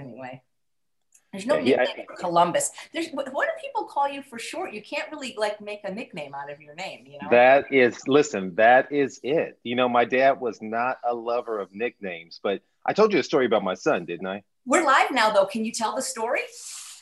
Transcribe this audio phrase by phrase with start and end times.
[0.00, 0.42] anyway.
[1.32, 2.72] There's no Yeah, nickname for Columbus.
[2.92, 4.72] There's what what do people call you for short?
[4.72, 7.28] You can't really like make a nickname out of your name, you know.
[7.30, 9.58] That is, listen, that is it.
[9.62, 13.22] You know, my dad was not a lover of nicknames, but I told you a
[13.22, 14.42] story about my son, didn't I?
[14.66, 15.46] We're live now, though.
[15.46, 16.40] Can you tell the story?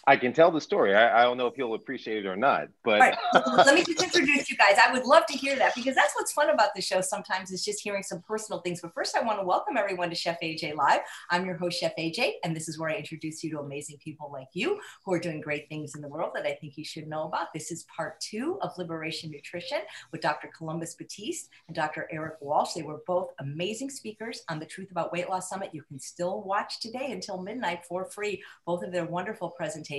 [0.09, 0.95] I can tell the story.
[0.95, 3.15] I, I don't know if he'll appreciate it or not, but right.
[3.35, 4.79] Let me just introduce you guys.
[4.83, 7.63] I would love to hear that because that's what's fun about the show sometimes is
[7.63, 8.81] just hearing some personal things.
[8.81, 11.01] But first, I want to welcome everyone to Chef AJ Live.
[11.31, 14.31] I'm your host, Chef AJ, and this is where I introduce you to amazing people
[14.33, 17.07] like you who are doing great things in the world that I think you should
[17.07, 17.53] know about.
[17.53, 19.81] This is part two of Liberation Nutrition
[20.11, 20.49] with Dr.
[20.57, 22.09] Columbus Batiste and Dr.
[22.11, 22.73] Eric Walsh.
[22.73, 25.75] They were both amazing speakers on the Truth About Weight Loss Summit.
[25.75, 29.98] You can still watch today until midnight for free, both of their wonderful presentations.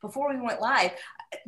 [0.00, 0.92] Before we went live,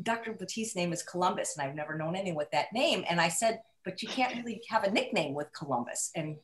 [0.03, 0.33] Dr.
[0.33, 3.05] Batiste's name is Columbus, and I've never known anyone with that name.
[3.09, 6.11] And I said, but you can't really have a nickname with Columbus.
[6.15, 6.37] And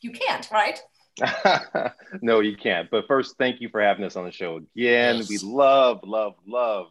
[0.00, 0.80] you can't, right?
[2.22, 2.90] no, you can't.
[2.90, 5.16] But first, thank you for having us on the show again.
[5.16, 5.28] Yes.
[5.28, 6.86] We love, love, love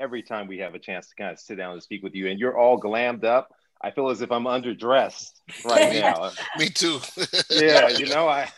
[0.00, 2.28] every time we have a chance to kind of sit down and speak with you.
[2.28, 3.54] And you're all glammed up.
[3.84, 6.30] I feel as if I'm underdressed right now.
[6.56, 7.00] Me too.
[7.50, 8.48] yeah, you know, I,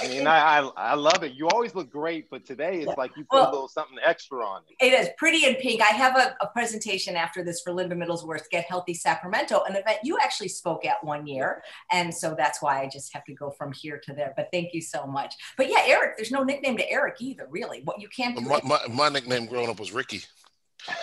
[0.00, 1.34] I mean, I, I, I love it.
[1.34, 4.44] You always look great, but today it's like you put Well- a little something extra
[4.44, 4.84] on it.
[4.84, 5.80] It is pretty in pink.
[5.80, 9.98] I have a, a presentation after this for Linda Middlesworth, Get Healthy Sacramento, an event
[10.02, 11.62] you actually spoke at one year.
[11.92, 14.34] And so that's why I just have to go from here to there.
[14.36, 15.34] But thank you so much.
[15.56, 17.82] But yeah, Eric, there's no nickname to Eric either, really.
[17.84, 18.44] What you can't do.
[18.44, 20.22] my, my, my nickname growing up was Ricky.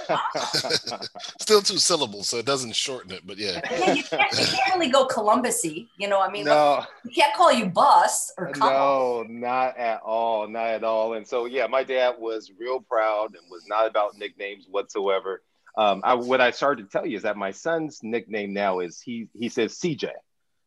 [1.40, 3.26] Still two syllables, so it doesn't shorten it.
[3.26, 5.88] But yeah, Yeah, you, can't, you can't really go Columbusy.
[5.98, 10.02] You know, I mean, no, we can't call you Bus or Col- no, not at
[10.02, 11.14] all, not at all.
[11.14, 15.42] And so, yeah, my dad was real proud and was not about nicknames whatsoever.
[15.78, 19.02] Um, I, what I started to tell you is that my son's nickname now is
[19.02, 20.06] he he says CJ.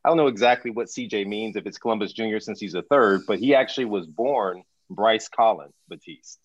[0.05, 2.39] I don't know exactly what CJ means if it's Columbus Jr.
[2.39, 6.39] since he's a third, but he actually was born Bryce Collins Batiste.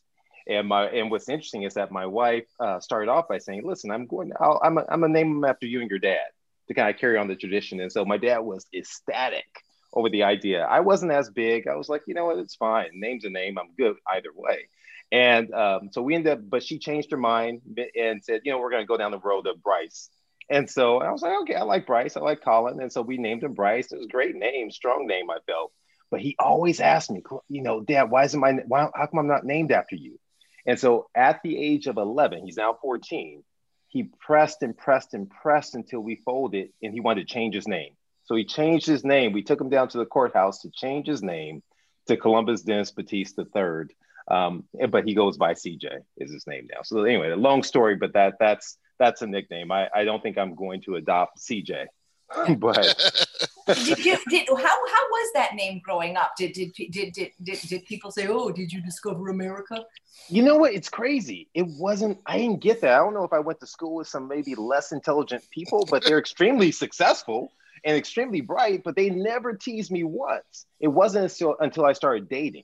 [0.48, 3.92] And my and what's interesting is that my wife uh, started off by saying, "Listen,
[3.92, 4.32] I'm going.
[4.40, 6.26] I'll, I'm a, I'm gonna name him after you and your dad
[6.68, 9.46] to kind of carry on the tradition." And so my dad was ecstatic
[9.94, 10.64] over the idea.
[10.64, 11.68] I wasn't as big.
[11.68, 12.90] I was like, you know what, it's fine.
[12.94, 13.58] Name's a name.
[13.58, 14.70] I'm good either way.
[15.12, 17.62] And um, so we ended up, but she changed her mind
[18.00, 20.10] and said, you know, we're gonna go down the road of Bryce.
[20.50, 22.18] And so I was like, okay, I like Bryce.
[22.18, 22.82] I like Colin.
[22.82, 23.92] And so we named him Bryce.
[23.92, 25.72] It was a great name, strong name, I felt.
[26.10, 29.28] But he always asked me, you know, Dad, why isn't my why how come I'm
[29.28, 30.20] not named after you?
[30.66, 33.44] And so at the age of 11, he's now 14,
[33.88, 37.68] he pressed and pressed and pressed until we folded and he wanted to change his
[37.68, 37.94] name.
[38.24, 39.34] So he changed his name.
[39.34, 41.64] We took him down to the courthouse to change his name
[42.08, 43.96] to Columbus Dennis Batiste III.
[44.30, 46.82] Um, but he goes by CJ is his name now.
[46.84, 49.72] So anyway, a long story, but that that's that's a nickname.
[49.72, 51.88] I, I don't think I'm going to adopt CJ,
[52.58, 53.28] but
[53.76, 56.34] did you did how how was that name growing up?
[56.38, 59.86] Did did did did did, did people say, "Oh, did you discover America?"
[60.30, 60.74] You know what?
[60.74, 61.50] It's crazy.
[61.54, 62.94] It wasn't, I didn't get that.
[62.94, 66.06] I don't know if I went to school with some maybe less intelligent people, but
[66.06, 67.52] they're extremely successful
[67.84, 70.66] and extremely bright, but they never teased me once.
[70.80, 72.64] It wasn't until, until I started dating,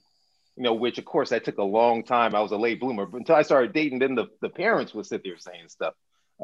[0.56, 2.34] you know, which of course that took a long time.
[2.34, 5.06] I was a late bloomer, but until I started dating, then the, the parents would
[5.06, 5.94] sit there saying stuff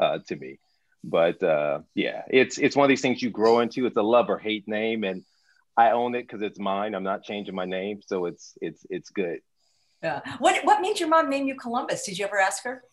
[0.01, 0.59] uh, to me.
[1.07, 3.87] But uh, yeah, it's, it's one of these things you grow into.
[3.87, 5.05] It's a love or hate name.
[5.05, 5.23] And
[5.77, 6.95] I own it because it's mine.
[6.95, 8.01] I'm not changing my name.
[8.07, 9.41] So it's, it's, it's good.
[10.03, 10.21] Yeah.
[10.39, 12.05] What what made your mom name you Columbus?
[12.05, 12.85] Did you ever ask her?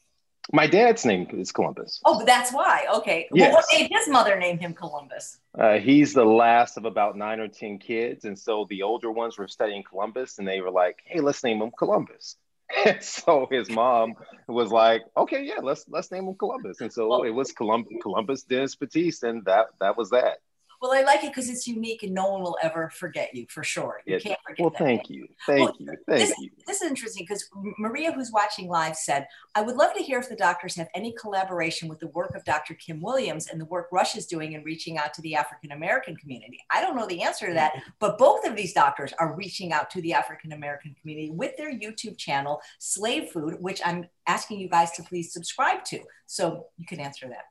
[0.54, 2.00] My dad's name is Columbus.
[2.06, 2.86] Oh, that's why.
[2.96, 3.28] Okay.
[3.34, 3.54] Yes.
[3.54, 5.38] Well, what made his mother name him Columbus?
[5.58, 8.26] Uh, he's the last of about nine or 10 kids.
[8.26, 11.62] And so the older ones were studying Columbus and they were like, hey, let's name
[11.62, 12.38] him Columbus.
[12.86, 14.14] And so his mom
[14.48, 16.82] was like, okay, yeah, let's let's name him Columbus.
[16.82, 20.40] And so Well- it was Colum- Columbus Dennis Batiste, and that that was that.
[20.81, 23.64] Well, I like it because it's unique and no one will ever forget you for
[23.64, 24.02] sure.
[24.06, 24.19] You Yeah.
[24.19, 25.28] can't forget Well, thank you.
[25.46, 25.86] Thank Well, you.
[26.08, 26.50] Thank this, you.
[26.66, 27.47] This is interesting because
[27.78, 31.14] Maria, who's watching live, said, I would love to hear if the doctors have any
[31.14, 32.74] collaboration with the work of Dr.
[32.74, 36.16] Kim Williams and the work Rush is doing in reaching out to the African American
[36.16, 36.59] community.
[36.72, 37.90] I don't know the answer to that, mm-hmm.
[38.00, 41.72] but both of these doctors are reaching out to the African American community with their
[41.72, 46.00] YouTube channel, Slave Food, which I'm asking you guys to please subscribe to.
[46.26, 47.51] So you can answer that.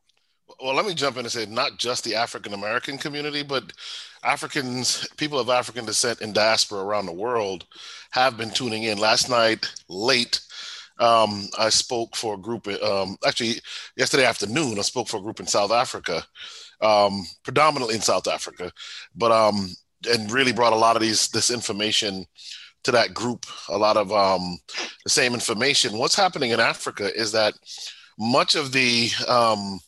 [0.61, 3.73] Well, let me jump in and say not just the African American community, but
[4.23, 7.67] Africans, people of African descent in diaspora around the world
[8.11, 8.99] have been tuning in.
[8.99, 10.41] Last night, late,
[10.99, 13.61] um, I spoke for a group, um, actually,
[13.97, 16.25] yesterday afternoon, I spoke for a group in South Africa,
[16.81, 18.70] um, predominantly in South Africa,
[19.14, 19.69] but um,
[20.11, 22.26] and really brought a lot of these this information
[22.85, 24.58] to that group, a lot of um,
[25.05, 25.99] the same information.
[25.99, 27.55] What's happening in Africa is that
[28.19, 29.81] much of the um,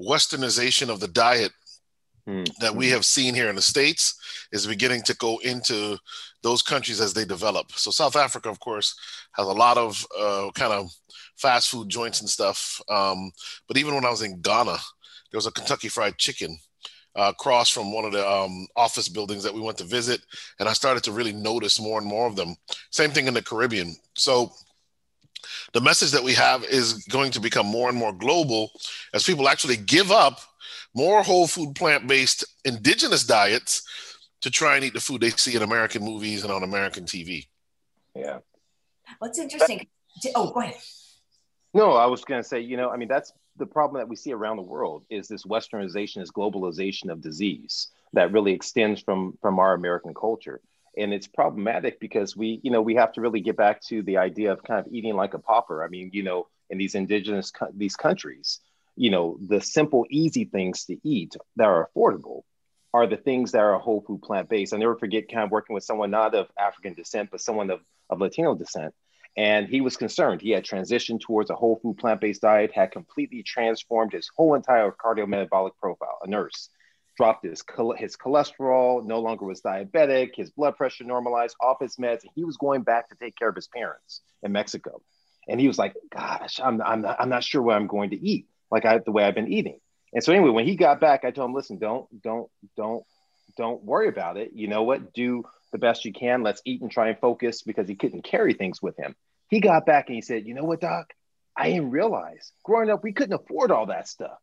[0.00, 1.52] westernization of the diet
[2.28, 2.44] mm-hmm.
[2.60, 4.14] that we have seen here in the States
[4.52, 5.98] is beginning to go into
[6.42, 7.72] those countries as they develop.
[7.72, 8.94] So South Africa, of course,
[9.32, 10.90] has a lot of uh, kind of
[11.36, 12.80] fast food joints and stuff.
[12.88, 13.30] Um,
[13.68, 14.76] but even when I was in Ghana,
[15.30, 16.58] there was a Kentucky Fried Chicken
[17.16, 20.20] uh, across from one of the um, office buildings that we went to visit,
[20.58, 22.56] and I started to really notice more and more of them.
[22.90, 23.94] Same thing in the Caribbean.
[24.16, 24.52] So
[25.72, 28.70] the message that we have is going to become more and more global
[29.14, 30.40] as people actually give up
[30.94, 33.82] more whole food, plant based indigenous diets
[34.40, 37.46] to try and eat the food they see in American movies and on American TV.
[38.14, 38.38] Yeah.
[39.18, 39.86] What's interesting?
[40.34, 40.76] Oh, go ahead.
[41.72, 44.16] No, I was going to say, you know, I mean, that's the problem that we
[44.16, 49.38] see around the world is this westernization, this globalization of disease that really extends from
[49.40, 50.60] from our American culture.
[50.96, 54.16] And it's problematic because we, you know, we have to really get back to the
[54.18, 55.84] idea of kind of eating like a pauper.
[55.84, 58.60] I mean, you know, in these indigenous these countries,
[58.96, 62.42] you know, the simple, easy things to eat that are affordable
[62.92, 64.74] are the things that are whole food plant based.
[64.74, 67.80] I never forget kind of working with someone not of African descent, but someone of,
[68.08, 68.94] of Latino descent.
[69.36, 70.42] And he was concerned.
[70.42, 74.54] He had transitioned towards a whole food plant based diet, had completely transformed his whole
[74.54, 76.18] entire cardiometabolic profile.
[76.22, 76.68] A nurse
[77.20, 77.62] dropped his,
[77.98, 82.44] his cholesterol, no longer was diabetic, his blood pressure normalized, off his meds, and he
[82.44, 85.02] was going back to take care of his parents in Mexico.
[85.46, 88.16] And he was like, Gosh, I'm, I'm, not, I'm not sure what I'm going to
[88.16, 89.80] eat, like I, the way I've been eating.
[90.14, 93.04] And so anyway, when he got back, I told him, listen, don't, don't, don't,
[93.58, 94.52] don't worry about it.
[94.54, 95.12] You know what?
[95.12, 96.42] Do the best you can.
[96.42, 99.14] Let's eat and try and focus because he couldn't carry things with him.
[99.50, 101.12] He got back and he said, you know what, doc?
[101.54, 104.38] I didn't realize growing up, we couldn't afford all that stuff.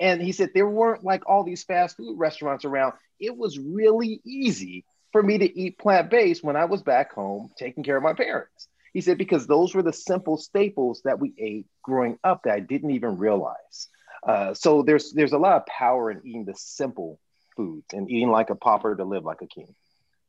[0.00, 2.94] And he said, there weren't like all these fast food restaurants around.
[3.20, 7.50] It was really easy for me to eat plant based when I was back home
[7.58, 8.68] taking care of my parents.
[8.94, 12.60] He said, because those were the simple staples that we ate growing up that I
[12.60, 13.88] didn't even realize.
[14.26, 17.18] Uh, so there's there's a lot of power in eating the simple
[17.56, 19.74] foods and eating like a pauper to live like a king.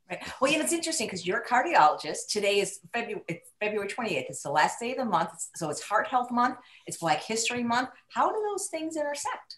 [0.09, 0.21] Right.
[0.41, 2.27] Well, know, it's interesting because you're a cardiologist.
[2.29, 4.25] Today is February, it's February 28th.
[4.29, 5.29] It's the last day of the month.
[5.56, 6.57] So it's Heart Health Month.
[6.85, 7.89] It's Black History Month.
[8.09, 9.57] How do those things intersect?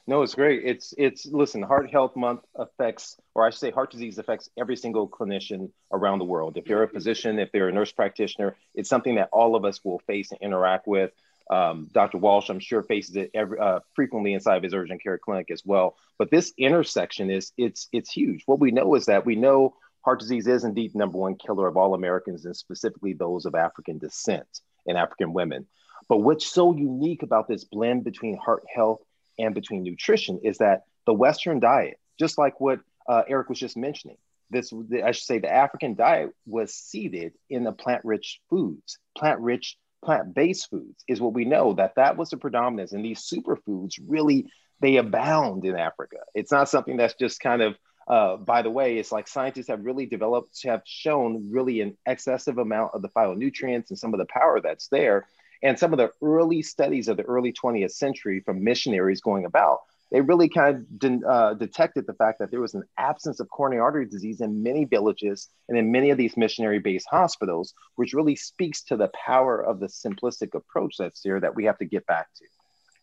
[0.09, 0.63] No, it's great.
[0.65, 4.77] It's it's listen, Heart Health Month affects, or I should say, heart disease affects every
[4.77, 6.57] single clinician around the world.
[6.57, 9.85] If you're a physician, if you're a nurse practitioner, it's something that all of us
[9.85, 11.11] will face and interact with.
[11.51, 12.19] Um, Dr.
[12.19, 15.63] Walsh, I'm sure, faces it every, uh, frequently inside of his urgent care clinic as
[15.65, 15.97] well.
[16.19, 18.45] But this intersection is it's it's huge.
[18.47, 21.67] What we know is that we know heart disease is indeed the number one killer
[21.67, 25.67] of all Americans, and specifically those of African descent and African women.
[26.09, 29.01] But what's so unique about this blend between heart health
[29.39, 33.77] and between nutrition is that the Western diet, just like what uh, Eric was just
[33.77, 34.17] mentioning,
[34.51, 34.73] this
[35.05, 41.05] I should say the African diet was seeded in the plant-rich foods, plant-rich plant-based foods
[41.09, 42.93] is what we know that that was the predominance.
[42.93, 44.47] And these superfoods really
[44.81, 46.19] they abound in africa.
[46.35, 47.77] It's not something that's just kind of
[48.09, 52.59] uh, by the way it's like scientists have really developed have shown really an excessive
[52.59, 55.27] amount of the phytonutrients and some of the power that's there
[55.63, 59.81] and some of the early studies of the early 20th century from missionaries going about
[60.11, 63.51] they really kind of de- uh, detected the fact that there was an absence of
[63.51, 68.15] coronary artery disease in many villages and in many of these missionary based hospitals, which
[68.15, 71.85] really speaks to the power of the simplistic approach that's here that we have to
[71.85, 72.45] get back to.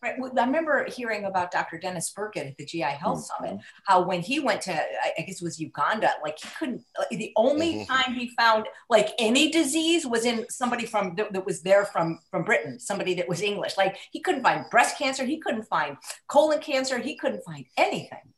[0.04, 0.20] Right.
[0.20, 1.78] I remember hearing about Dr.
[1.78, 3.46] Dennis Burkitt at the GI Health mm-hmm.
[3.46, 7.32] Summit, how when he went to, I guess it was Uganda, like he couldn't, the
[7.36, 7.90] only mm-hmm.
[7.90, 12.44] time he found like any disease was in somebody from, that was there from, from
[12.44, 13.78] Britain, somebody that was English.
[13.78, 15.96] Like he couldn't find breast cancer, he couldn't find
[16.28, 18.34] colon cancer, he couldn't find anything.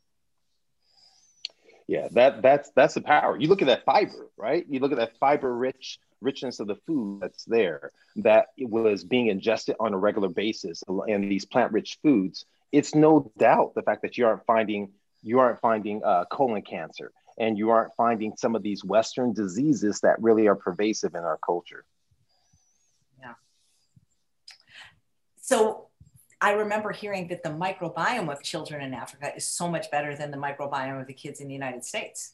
[1.89, 3.37] Yeah, that that's that's the power.
[3.37, 4.65] You look at that fiber, right?
[4.69, 9.27] You look at that fiber rich richness of the food that's there that was being
[9.27, 14.17] ingested on a regular basis and these plant-rich foods it's no doubt the fact that
[14.17, 14.91] you aren't finding
[15.23, 19.99] you aren't finding uh, colon cancer and you aren't finding some of these western diseases
[20.01, 21.85] that really are pervasive in our culture.
[23.19, 23.33] Yeah.
[25.39, 25.87] So
[26.41, 30.31] I remember hearing that the microbiome of children in Africa is so much better than
[30.31, 32.33] the microbiome of the kids in the United States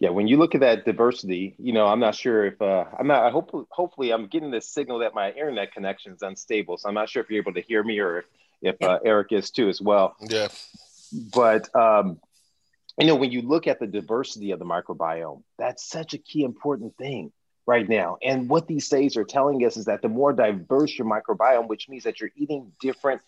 [0.00, 3.06] yeah, when you look at that diversity, you know, I'm not sure if uh, I'm
[3.06, 3.22] not.
[3.22, 6.94] I hope hopefully I'm getting this signal that my internet connection is unstable, so I'm
[6.94, 8.24] not sure if you're able to hear me or
[8.62, 10.16] if uh, Eric is too as well.
[10.20, 10.48] Yeah.
[11.34, 12.18] But um,
[12.98, 16.44] you know, when you look at the diversity of the microbiome, that's such a key
[16.44, 17.30] important thing
[17.66, 18.16] right now.
[18.22, 21.90] And what these studies are telling us is that the more diverse your microbiome, which
[21.90, 23.20] means that you're eating different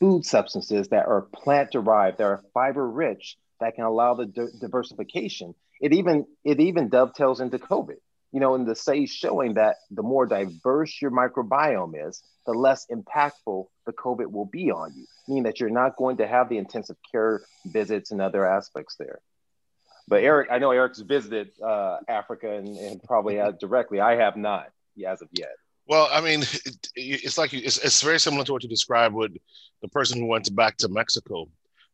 [0.00, 4.58] food substances that are plant derived, that are fiber rich, that can allow the di-
[4.58, 7.96] diversification it even it even dovetails into COVID.
[8.32, 12.86] you know, in the studies showing that the more diverse your microbiome is, the less
[12.90, 16.58] impactful the COVID will be on you, meaning that you're not going to have the
[16.58, 19.20] intensive care visits and other aspects there.
[20.08, 24.00] But Eric, I know Eric's visited uh, Africa and, and probably directly.
[24.00, 24.68] I have not
[25.06, 25.56] as of yet.
[25.88, 29.32] Well, I mean, it, it's like it's, it's very similar to what you described with
[29.82, 31.48] the person who went back to Mexico.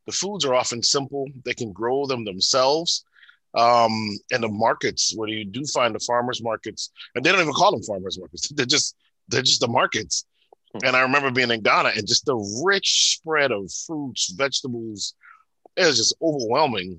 [0.07, 3.05] The foods are often simple; they can grow them themselves.
[3.55, 7.53] Um, and the markets where you do find the farmers markets, and they don't even
[7.53, 8.97] call them farmers markets; they're just
[9.29, 10.25] they're just the markets.
[10.73, 10.87] Hmm.
[10.87, 15.15] And I remember being in Ghana and just the rich spread of fruits, vegetables,
[15.77, 16.99] it was just overwhelming.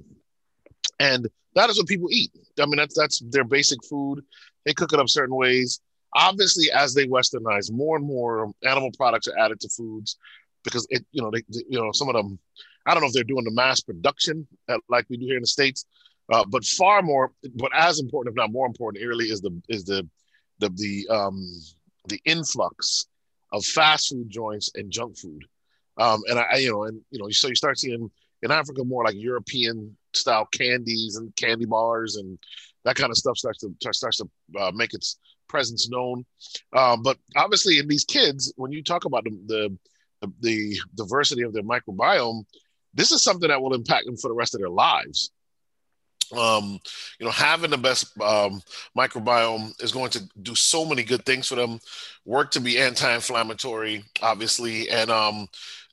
[0.99, 2.31] And that is what people eat.
[2.59, 4.23] I mean, that's that's their basic food.
[4.65, 5.79] They cook it up certain ways.
[6.15, 10.17] Obviously, as they westernize, more and more animal products are added to foods
[10.63, 12.39] because it, you know, they, they you know, some of them.
[12.85, 14.45] I don't know if they're doing the mass production
[14.89, 15.85] like we do here in the states,
[16.31, 19.83] uh, but far more, but as important, if not more important, really is the is
[19.83, 20.07] the
[20.59, 21.41] the the um
[22.07, 23.07] the influx
[23.51, 25.43] of fast food joints and junk food.
[25.97, 28.09] Um, and I, you know, and you know, so you start seeing
[28.41, 32.37] in Africa more like European style candies and candy bars and
[32.83, 36.25] that kind of stuff starts to starts to uh, make its presence known.
[36.75, 39.77] Um, but obviously, in these kids, when you talk about the,
[40.21, 42.45] the the diversity of their microbiome,
[42.93, 45.31] this is something that will impact them for the rest of their lives.
[46.31, 46.79] Um,
[47.19, 48.61] you know, having the best um,
[48.97, 51.79] microbiome is going to do so many good things for them.
[52.25, 55.47] Work to be anti-inflammatory, obviously, and um,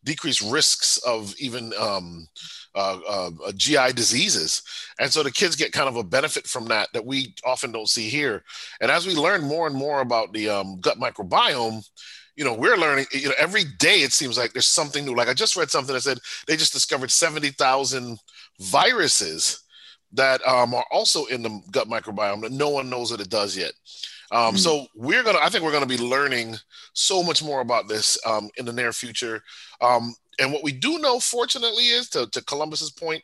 [0.05, 2.29] decrease risks of even um,
[2.75, 4.63] uh, uh, uh GI diseases.
[4.99, 7.89] And so the kids get kind of a benefit from that that we often don't
[7.89, 8.45] see here.
[8.81, 11.89] And as we learn more and more about the um, gut microbiome,
[12.37, 15.15] you know, we're learning, you know, every day it seems like there's something new.
[15.15, 18.19] Like I just read something that said they just discovered 70,000
[18.61, 19.63] viruses
[20.13, 23.57] that um, are also in the gut microbiome that no one knows what it does
[23.57, 23.73] yet.
[24.33, 24.57] Um, mm-hmm.
[24.57, 26.57] So we're gonna, I think we're gonna be learning
[26.93, 29.43] so much more about this um, in the near future.
[29.81, 33.23] Um, and what we do know, fortunately, is to, to Columbus's point,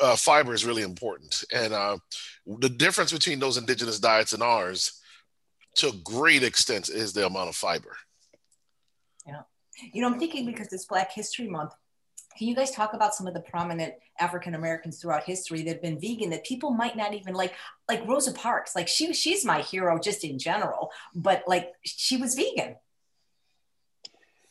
[0.00, 1.44] uh, fiber is really important.
[1.52, 1.98] And uh,
[2.46, 5.00] the difference between those indigenous diets and ours,
[5.76, 7.96] to a great extent, is the amount of fiber.
[9.26, 9.42] Yeah,
[9.92, 11.72] you know, I'm thinking because it's Black History Month
[12.36, 15.82] can you guys talk about some of the prominent African Americans throughout history that have
[15.82, 17.54] been vegan that people might not even like,
[17.88, 18.76] like Rosa Parks?
[18.76, 22.76] Like she, she's my hero just in general, but like she was vegan.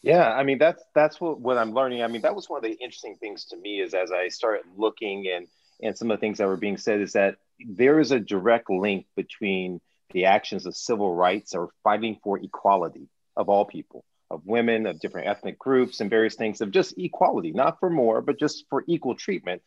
[0.01, 2.03] Yeah, I mean that's that's what what I'm learning.
[2.03, 4.63] I mean that was one of the interesting things to me is as I started
[4.77, 5.47] looking and
[5.81, 8.69] and some of the things that were being said is that there is a direct
[8.69, 9.81] link between
[10.11, 14.99] the actions of civil rights or fighting for equality of all people of women, of
[14.99, 18.83] different ethnic groups, and various things of just equality, not for more, but just for
[18.87, 19.61] equal treatment.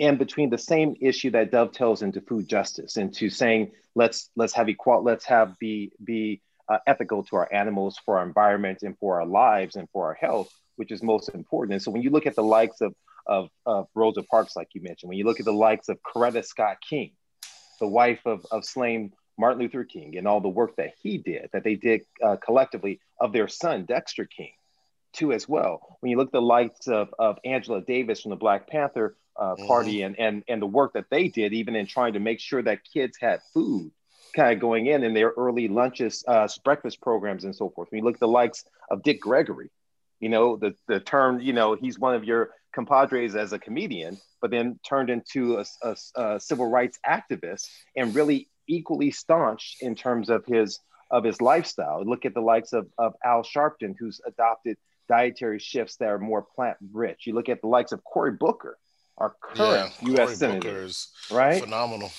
[0.00, 4.68] And between the same issue that dovetails into food justice, into saying let's let's have
[4.68, 9.20] equal, let's have be be uh, ethical to our animals, for our environment, and for
[9.20, 11.74] our lives, and for our health, which is most important.
[11.74, 12.94] And so when you look at the likes of
[13.26, 16.44] of, of Rosa Parks, like you mentioned, when you look at the likes of Coretta
[16.44, 17.12] Scott King,
[17.78, 21.50] the wife of, of slain Martin Luther King and all the work that he did,
[21.52, 24.52] that they did uh, collectively of their son, Dexter King,
[25.12, 25.98] too, as well.
[26.00, 29.54] When you look at the likes of, of Angela Davis from the Black Panther uh,
[29.54, 29.66] mm-hmm.
[29.66, 32.62] Party and, and, and the work that they did, even in trying to make sure
[32.62, 33.92] that kids had food
[34.34, 37.90] kind of going in in their early lunches, uh, breakfast programs, and so forth.
[37.90, 39.70] When you look at the likes of Dick Gregory,
[40.20, 44.18] you know, the, the term, you know, he's one of your compadres as a comedian,
[44.40, 49.94] but then turned into a, a, a civil rights activist and really equally staunch in
[49.94, 52.04] terms of his of his lifestyle.
[52.04, 54.76] Look at the likes of, of Al Sharpton, who's adopted
[55.08, 57.26] dietary shifts that are more plant rich.
[57.26, 58.76] You look at the likes of Cory Booker,
[59.16, 60.26] our current yeah, U.S.
[60.26, 60.88] Cory senator,
[61.30, 61.62] right?
[61.62, 62.10] Phenomenal.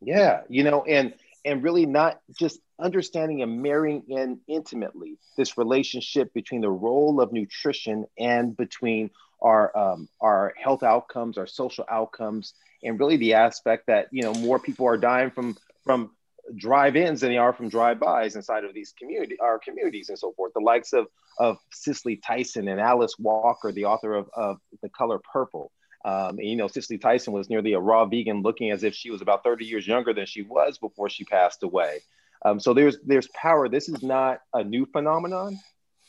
[0.00, 1.14] Yeah, you know, and
[1.44, 7.32] and really not just understanding and marrying in intimately this relationship between the role of
[7.32, 9.10] nutrition and between
[9.42, 14.32] our um, our health outcomes, our social outcomes, and really the aspect that you know
[14.34, 16.10] more people are dying from from
[16.56, 20.52] drive-ins than they are from drive-bys inside of these community our communities and so forth.
[20.54, 21.06] The likes of
[21.38, 25.72] of Cicely Tyson and Alice Walker, the author of, of The Color Purple.
[26.04, 29.10] Um, and, you know, Cicely Tyson was nearly a raw vegan, looking as if she
[29.10, 32.00] was about 30 years younger than she was before she passed away.
[32.44, 33.68] Um, so there's there's power.
[33.68, 35.58] This is not a new phenomenon.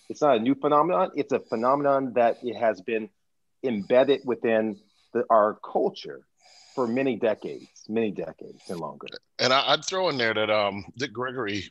[0.10, 1.12] It's not a new phenomenon.
[1.15, 3.10] It's a phenomenon that it has been
[3.63, 4.77] embedded within
[5.13, 6.22] the, our culture
[6.75, 9.08] for many decades, many decades and longer.
[9.39, 11.65] And I, would throw in there that um, Dick Gregory,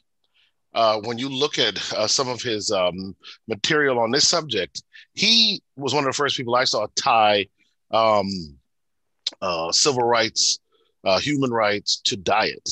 [0.74, 3.16] uh, when you look at uh, some of his um,
[3.48, 7.46] material on this subject, he was one of the first people I saw tie
[7.90, 8.28] um,
[9.40, 10.58] uh, civil rights,
[11.04, 12.68] uh, human rights to diet.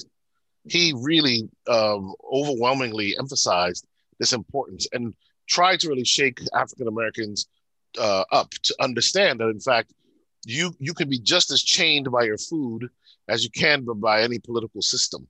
[0.64, 3.86] he really um, overwhelmingly emphasized
[4.18, 5.14] this importance and
[5.48, 7.48] tried to really shake African Americans
[7.98, 9.92] uh, up to understand that, in fact,
[10.44, 12.88] you you can be just as chained by your food
[13.28, 15.26] as you can by any political system.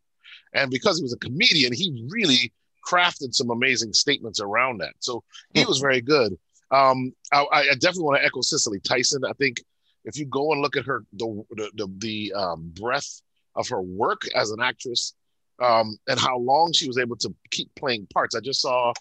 [0.55, 2.53] And because he was a comedian, he really
[2.87, 4.95] crafted some amazing statements around that.
[4.99, 5.23] So
[5.55, 6.37] he was very good.
[6.71, 9.23] Um, I, I, definitely want to echo Cicely Tyson.
[9.29, 9.63] I think
[10.05, 13.21] if you go and look at her, the the, the, the um, breadth
[13.55, 15.15] of her work as an actress,
[15.63, 18.35] um, and how long she was able to keep playing parts.
[18.35, 18.93] I just saw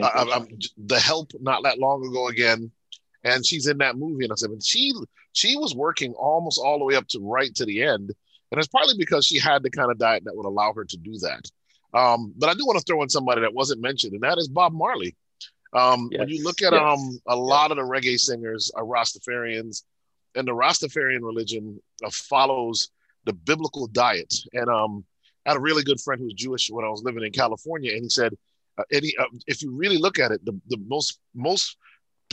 [0.00, 0.44] uh,
[0.78, 2.70] the Help not that long ago again,
[3.24, 4.92] and she's in that movie, and I said, but she
[5.32, 8.12] she was working almost all the way up to right to the end,
[8.50, 10.96] and it's partly because she had the kind of diet that would allow her to
[10.96, 11.50] do that.
[11.94, 14.48] Um, but I do want to throw in somebody that wasn't mentioned, and that is
[14.48, 15.16] Bob Marley.
[15.74, 16.20] Um, yes.
[16.20, 16.82] When you look at yes.
[16.82, 19.82] um, a lot of the reggae singers are Rastafarians,
[20.34, 22.90] and the Rastafarian religion uh, follows
[23.24, 24.34] the biblical diet.
[24.52, 25.04] And um,
[25.46, 27.92] I had a really good friend who was Jewish when I was living in California,
[27.92, 28.34] and he said,
[28.78, 31.76] uh, Eddie, uh, if you really look at it, the, the most most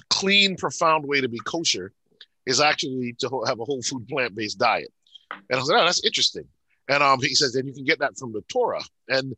[0.10, 1.91] clean, profound way to be kosher
[2.50, 4.91] is actually to have a whole food plant based diet.
[5.32, 6.46] And I was like, oh, that's interesting.
[6.88, 8.82] And um, he says, then you can get that from the Torah.
[9.08, 9.36] And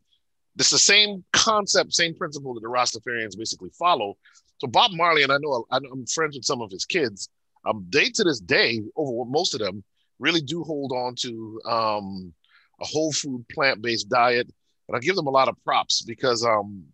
[0.56, 4.16] it's the same concept, same principle that the Rastafarians basically follow.
[4.58, 7.28] So Bob Marley, and I know I'm friends with some of his kids.
[7.66, 9.84] Um, they to this day, over most of them,
[10.18, 12.32] really do hold on to um,
[12.80, 14.48] a whole food plant based diet,
[14.88, 16.84] and I give them a lot of props because um,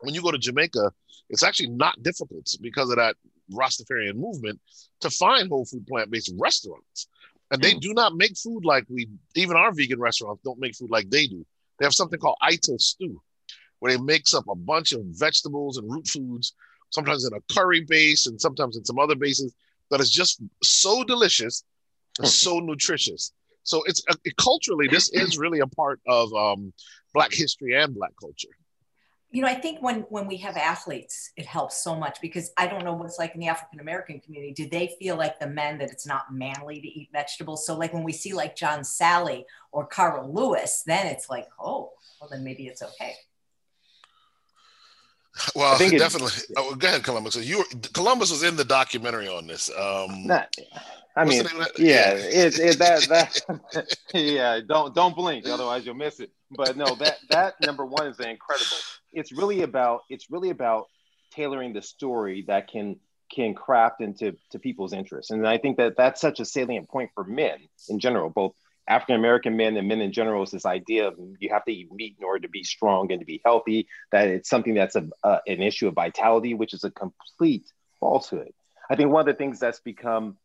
[0.00, 0.92] when you go to Jamaica,
[1.28, 3.16] it's actually not difficult because of that
[3.52, 4.60] Rastafarian movement
[5.00, 7.08] to find whole food plant based restaurants.
[7.50, 7.80] And they mm.
[7.80, 11.26] do not make food like we, even our vegan restaurants don't make food like they
[11.26, 11.44] do.
[11.78, 13.20] They have something called Ital stew,
[13.78, 16.54] where they mix up a bunch of vegetables and root foods,
[16.90, 19.54] sometimes in a curry base and sometimes in some other bases,
[19.90, 21.64] that is just so delicious
[22.18, 23.32] and so nutritious.
[23.64, 26.72] So it's uh, culturally, this is really a part of um,
[27.12, 28.48] Black history and Black culture
[29.32, 32.66] you know, I think when when we have athletes, it helps so much because I
[32.66, 34.52] don't know what it's like in the African American community.
[34.52, 37.66] Do they feel like the men that it's not manly to eat vegetables?
[37.66, 41.92] So like when we see like John Salley or Carl Lewis, then it's like, oh,
[42.20, 43.14] well then maybe it's okay.
[45.54, 46.30] Well, definitely.
[46.56, 47.34] Oh, go ahead, Columbus.
[47.34, 49.70] So you Columbus was in the documentary on this.
[49.70, 50.54] Um, not,
[51.16, 51.44] I mean,
[51.78, 54.60] yeah, it, it that that yeah.
[54.66, 56.30] Don't don't blink, otherwise you'll miss it.
[56.50, 58.76] But no, that that number one is incredible.
[59.12, 60.88] It's really about it's really about
[61.32, 62.96] tailoring the story that can
[63.34, 67.10] can craft into to people's interests, and I think that that's such a salient point
[67.14, 68.54] for men in general, both
[68.88, 70.42] African American men and men in general.
[70.42, 73.20] Is this idea of you have to eat meat in order to be strong and
[73.20, 73.86] to be healthy?
[74.10, 77.64] That it's something that's a, an issue of vitality, which is a complete
[78.00, 78.52] falsehood.
[78.90, 80.36] I think one of the things that's become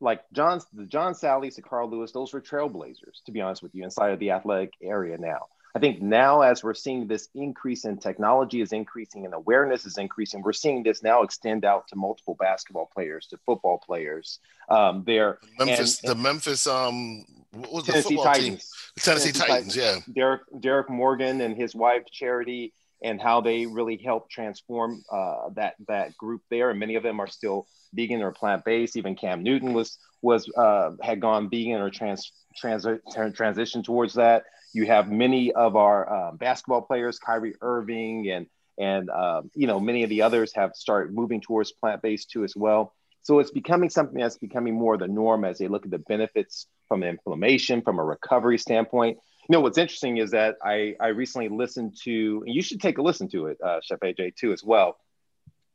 [0.00, 3.74] like John, the John Salleys, the Carl Lewis, those were trailblazers, to be honest with
[3.74, 5.46] you, inside of the athletic area now.
[5.74, 9.98] I think now, as we're seeing this increase in technology is increasing and awareness is
[9.98, 14.40] increasing, we're seeing this now extend out to multiple basketball players, to football players.
[14.68, 18.58] Um, there, Memphis, and, the Memphis, um, what was Tennessee the Titans, team?
[18.98, 20.12] Tennessee, Tennessee Titans, Titans, yeah.
[20.14, 25.74] Derek, Derrick Morgan and his wife Charity, and how they really helped transform uh, that
[25.88, 28.96] that group there, and many of them are still vegan or plant based.
[28.96, 32.86] Even Cam Newton was was uh, had gone vegan or trans, trans
[33.34, 34.44] transition towards that.
[34.72, 38.46] You have many of our uh, basketball players, Kyrie Irving, and
[38.78, 42.44] and uh, you know many of the others have started moving towards plant based too
[42.44, 42.94] as well.
[43.22, 46.66] So it's becoming something that's becoming more the norm as they look at the benefits
[46.88, 49.18] from inflammation, from a recovery standpoint.
[49.48, 52.98] You know what's interesting is that I I recently listened to, and you should take
[52.98, 54.96] a listen to it, uh, Chef AJ too as well,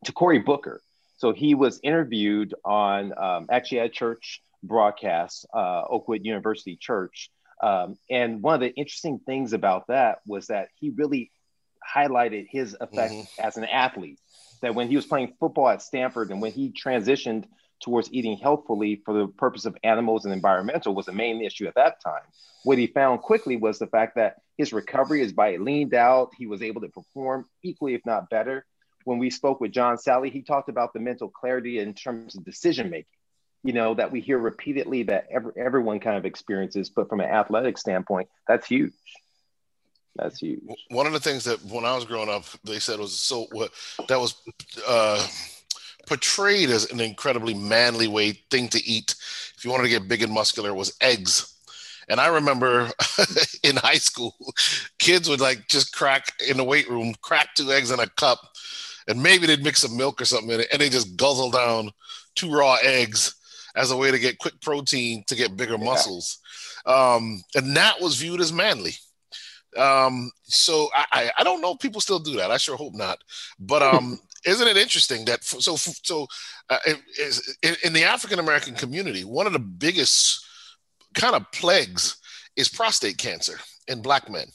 [0.06, 0.82] to Cory Booker
[1.18, 7.30] so he was interviewed on um, actually at church broadcast, uh, Oakwood University Church.
[7.66, 11.32] Um, and one of the interesting things about that was that he really
[11.96, 13.46] highlighted his effect mm-hmm.
[13.46, 14.20] as an athlete.
[14.62, 17.46] That when he was playing football at Stanford and when he transitioned
[17.82, 21.76] towards eating healthfully for the purpose of animals and environmental was the main issue at
[21.76, 22.22] that time.
[22.64, 26.48] What he found quickly was the fact that his recovery is by leaned out, he
[26.48, 28.66] was able to perform equally, if not better,
[29.06, 32.44] when we spoke with John Salley, he talked about the mental clarity in terms of
[32.44, 33.06] decision making,
[33.66, 37.32] you know, that we hear repeatedly that every, everyone kind of experiences, but from an
[37.32, 38.94] athletic standpoint, that's huge.
[40.16, 40.62] That's huge.
[40.90, 43.72] One of the things that when I was growing up, they said was so what
[44.08, 44.36] that was
[44.88, 45.28] uh,
[46.06, 49.16] portrayed as an incredibly manly way thing to eat.
[49.58, 51.52] If you wanted to get big and muscular, was eggs.
[52.08, 52.92] And I remember
[53.64, 54.36] in high school,
[55.00, 58.38] kids would like just crack in the weight room, crack two eggs in a cup,
[59.08, 61.90] and maybe they'd mix some milk or something in it, and they just guzzle down
[62.36, 63.34] two raw eggs
[63.76, 65.84] as a way to get quick protein to get bigger yeah.
[65.84, 66.40] muscles.
[66.86, 68.94] Um, and that was viewed as manly.
[69.78, 72.52] Um, so I, I don't know if people still do that.
[72.52, 73.20] I sure hope not.
[73.60, 76.28] But um, isn't it interesting that so so
[76.70, 76.78] uh,
[77.62, 80.46] in, in the African American community, one of the biggest
[81.14, 82.18] kind of plagues
[82.56, 84.48] is prostate cancer in black men.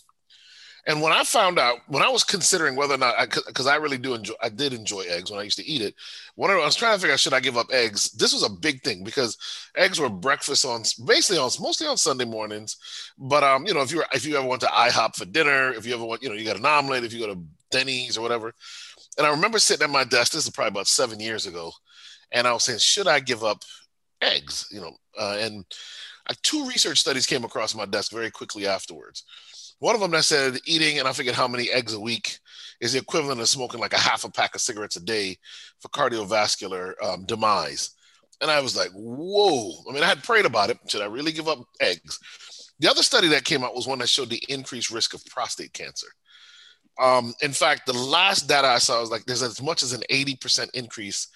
[0.87, 3.14] And when I found out, when I was considering whether or not,
[3.47, 5.83] because I, I, really do enjoy, I did enjoy eggs when I used to eat
[5.83, 5.95] it.
[6.37, 8.49] When I was trying to figure out should I give up eggs, this was a
[8.49, 9.37] big thing because
[9.77, 12.77] eggs were breakfast on basically on mostly on Sunday mornings.
[13.19, 15.73] But um, you know, if you were, if you ever went to IHOP for dinner,
[15.73, 18.16] if you ever went, you know, you got an omelet, if you go to Denny's
[18.16, 18.55] or whatever.
[19.19, 20.33] And I remember sitting at my desk.
[20.33, 21.73] This is probably about seven years ago,
[22.33, 23.64] and I was saying, should I give up
[24.23, 24.66] eggs?
[24.71, 25.64] You know, uh, and
[26.29, 29.25] uh, two research studies came across my desk very quickly afterwards
[29.81, 32.38] one of them that said eating, and I forget how many eggs a week,
[32.81, 35.37] is the equivalent of smoking like a half a pack of cigarettes a day
[35.81, 37.90] for cardiovascular um, demise.
[38.40, 39.73] And I was like, whoa.
[39.88, 40.79] I mean, I had prayed about it.
[40.88, 42.19] Should I really give up eggs?
[42.79, 45.75] The other study that came out was one that showed the increased risk of prostate
[45.75, 46.09] cancer.
[46.99, 50.03] Um, in fact, the last data I saw was like there's as much as an
[50.11, 51.29] 80% increase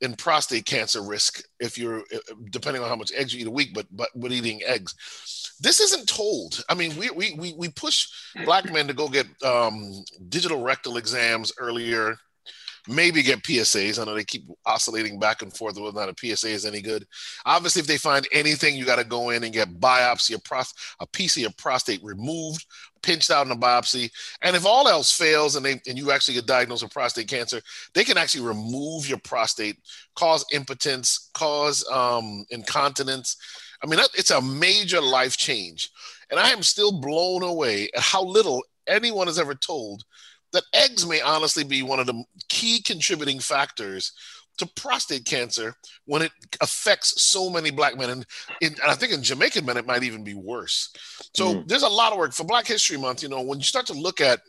[0.00, 2.02] in prostate cancer risk if you're
[2.50, 4.94] depending on how much eggs you eat a week, but but with eating eggs
[5.60, 6.64] this isn't told.
[6.68, 8.08] I mean, we we we, we push
[8.44, 12.16] black men to go get um, digital rectal exams earlier,
[12.86, 13.98] maybe get PSAs.
[13.98, 16.80] I know they keep oscillating back and forth whether or not a PSA is any
[16.80, 17.06] good.
[17.44, 20.74] Obviously, if they find anything, you got to go in and get biopsy, a, pros-
[21.00, 22.66] a piece of your prostate removed,
[23.02, 24.10] pinched out in a biopsy.
[24.42, 27.60] And if all else fails and they and you actually get diagnosed with prostate cancer,
[27.94, 29.76] they can actually remove your prostate,
[30.14, 33.36] cause impotence, cause um, incontinence
[33.82, 35.90] I mean, it's a major life change.
[36.30, 40.04] And I am still blown away at how little anyone has ever told
[40.52, 44.12] that eggs may honestly be one of the key contributing factors
[44.58, 45.74] to prostate cancer
[46.06, 48.10] when it affects so many black men.
[48.10, 48.26] And,
[48.60, 50.90] in, and I think in Jamaican men, it might even be worse.
[51.34, 51.68] So mm.
[51.68, 53.22] there's a lot of work for Black History Month.
[53.22, 54.40] You know, when you start to look at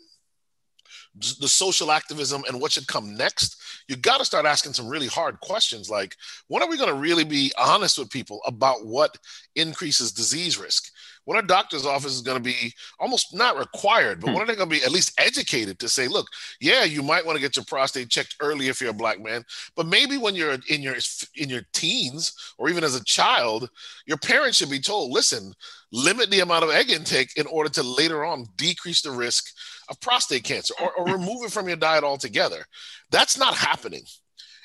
[1.16, 5.08] the social activism and what should come next, you got to start asking some really
[5.08, 6.16] hard questions like,
[6.48, 9.18] when are we going to really be honest with people about what
[9.56, 10.92] increases disease risk?
[11.26, 14.34] When a doctor's office is going to be almost not required, but hmm.
[14.34, 16.28] when are they going to be at least educated to say, look,
[16.60, 19.44] yeah, you might want to get your prostate checked early if you're a black man,
[19.76, 20.96] but maybe when you're in your
[21.36, 23.70] in your teens or even as a child,
[24.06, 25.54] your parents should be told, listen,
[25.92, 29.54] limit the amount of egg intake in order to later on decrease the risk
[29.90, 32.66] of prostate cancer or, or remove it from your diet altogether.
[33.12, 34.04] That's not happening.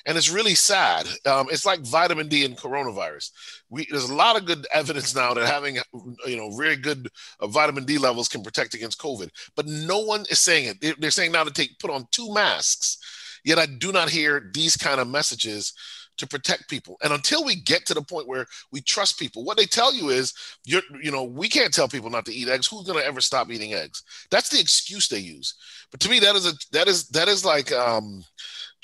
[0.05, 1.07] And it's really sad.
[1.25, 3.31] Um, it's like vitamin D and coronavirus.
[3.69, 5.77] We, there's a lot of good evidence now that having,
[6.25, 9.29] you know, very good uh, vitamin D levels can protect against COVID.
[9.55, 10.81] But no one is saying it.
[10.81, 12.97] They're, they're saying now to take put on two masks.
[13.43, 15.73] Yet I do not hear these kind of messages
[16.17, 16.97] to protect people.
[17.03, 20.09] And until we get to the point where we trust people, what they tell you
[20.09, 20.33] is,
[20.65, 22.67] you're, you know, we can't tell people not to eat eggs.
[22.67, 24.03] Who's going to ever stop eating eggs?
[24.31, 25.55] That's the excuse they use.
[25.91, 28.23] But to me, that is a that is that is like um,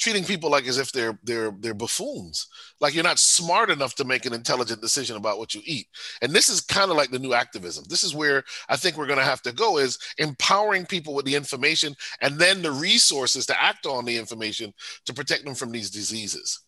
[0.01, 2.47] treating people like as if they're they're they're buffoons.
[2.79, 5.87] Like you're not smart enough to make an intelligent decision about what you eat.
[6.23, 7.85] And this is kind of like the new activism.
[7.87, 11.25] This is where I think we're going to have to go is empowering people with
[11.25, 14.73] the information and then the resources to act on the information
[15.05, 16.59] to protect them from these diseases.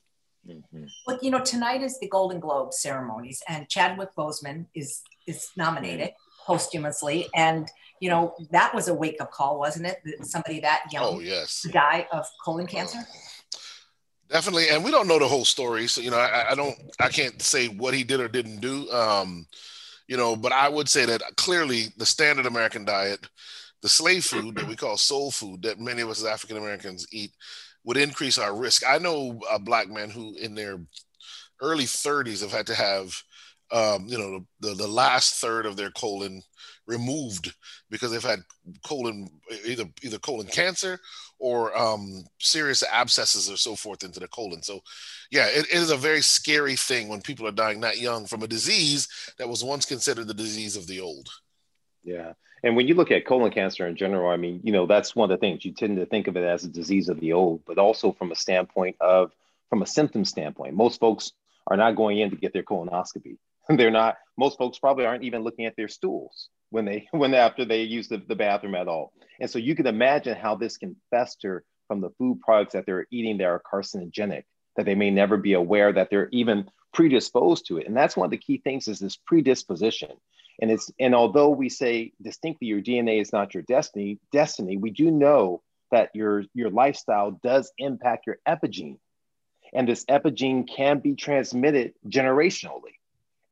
[0.48, 0.86] Mm-hmm.
[1.08, 6.12] Well, you know, tonight is the Golden Globe ceremonies, and Chadwick Boseman is is nominated
[6.46, 7.68] posthumously, and
[8.04, 10.00] you know that was a wake up call, wasn't it?
[10.04, 12.98] That somebody that young, oh yes, die of colon cancer.
[13.00, 13.58] Oh,
[14.30, 17.08] definitely, and we don't know the whole story, so you know, I, I don't, I
[17.08, 18.92] can't say what he did or didn't do.
[18.92, 19.48] Um,
[20.10, 23.26] you know, but I would say that clearly the standard American diet,
[23.82, 27.08] the slave food that we call soul food that many of us as African Americans
[27.10, 27.32] eat,
[27.86, 28.84] would increase our risk.
[28.86, 30.78] I know a black man who, in their
[31.62, 33.16] early 30s, have had to have,
[33.72, 36.44] um, you know, the, the last third of their colon
[36.86, 37.54] removed
[37.90, 38.40] because they've had
[38.86, 39.30] colon
[39.66, 41.00] either either colon cancer
[41.40, 44.62] or um, serious abscesses or so forth into the colon.
[44.62, 44.82] So,
[45.30, 48.44] yeah, it, it is a very scary thing when people are dying that young from
[48.44, 51.28] a disease that was once considered the disease of the old.
[52.04, 52.34] Yeah.
[52.64, 55.30] And when you look at colon cancer in general, I mean, you know, that's one
[55.30, 57.62] of the things you tend to think of it as a disease of the old,
[57.66, 59.34] but also from a standpoint of,
[59.70, 61.34] from a symptom standpoint, most folks
[61.68, 63.38] are not going in to get their colonoscopy.
[63.70, 67.64] They're not, most folks probably aren't even looking at their stools when they, when after
[67.64, 69.14] they use the, the bathroom at all.
[69.40, 73.08] And so you can imagine how this can fester from the food products that they're
[73.12, 74.44] eating that are carcinogenic,
[74.76, 77.88] that they may never be aware that they're even predisposed to it.
[77.88, 80.12] And that's one of the key things is this predisposition.
[80.62, 84.92] And it's and although we say distinctly your DNA is not your destiny, destiny, we
[84.92, 88.98] do know that your your lifestyle does impact your epigene.
[89.74, 92.94] And this epigene can be transmitted generationally.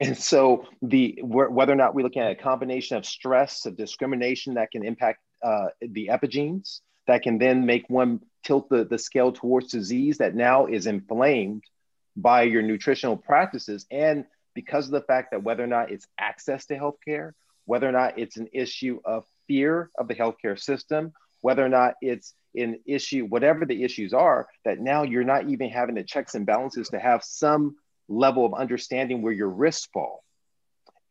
[0.02, 4.56] And so the whether or not we're looking at a combination of stress, of discrimination
[4.56, 9.32] that can impact uh, the epigenes, that can then make one tilt the, the scale
[9.32, 11.64] towards disease that now is inflamed
[12.16, 13.86] by your nutritional practices.
[13.92, 17.34] And because of the fact that whether or not it's access to healthcare,
[17.66, 21.94] whether or not it's an issue of fear of the healthcare system, whether or not
[22.02, 26.34] it's an issue, whatever the issues are, that now you're not even having the checks
[26.34, 27.76] and balances to have some
[28.12, 30.24] level of understanding where your risks fall.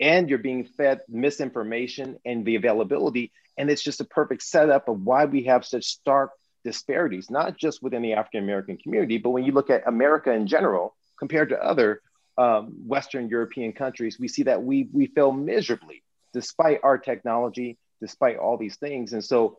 [0.01, 3.33] And you're being fed misinformation and the availability.
[3.59, 6.31] And it's just a perfect setup of why we have such stark
[6.65, 10.47] disparities, not just within the African American community, but when you look at America in
[10.47, 12.01] general compared to other
[12.39, 18.39] um, Western European countries, we see that we, we fail miserably despite our technology, despite
[18.39, 19.13] all these things.
[19.13, 19.59] And so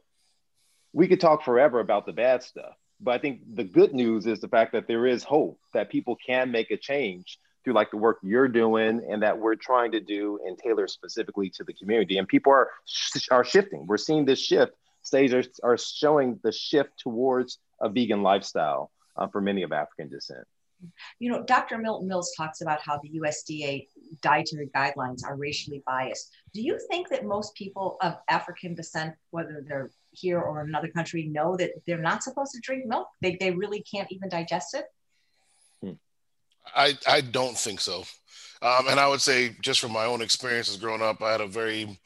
[0.94, 4.40] we could talk forever about the bad stuff, but I think the good news is
[4.40, 7.98] the fact that there is hope that people can make a change through like the
[7.98, 12.18] work you're doing and that we're trying to do and tailor specifically to the community.
[12.18, 12.70] And people are
[13.32, 13.86] are shifting.
[13.88, 14.74] We're seeing this shift.
[15.04, 20.10] States are, are showing the shift towards a vegan lifestyle uh, for many of African
[20.10, 20.46] descent.
[21.20, 21.78] You know, Dr.
[21.78, 23.88] Milton Mills talks about how the USDA
[24.22, 26.32] dietary guidelines are racially biased.
[26.54, 31.28] Do you think that most people of African descent, whether they're here or another country,
[31.28, 33.08] know that they're not supposed to drink milk?
[33.22, 34.86] They, they really can't even digest it?
[35.82, 35.94] Hmm.
[36.76, 38.04] I, I don't think so.
[38.62, 41.48] Um, and I would say, just from my own experiences growing up, I had a
[41.48, 41.98] very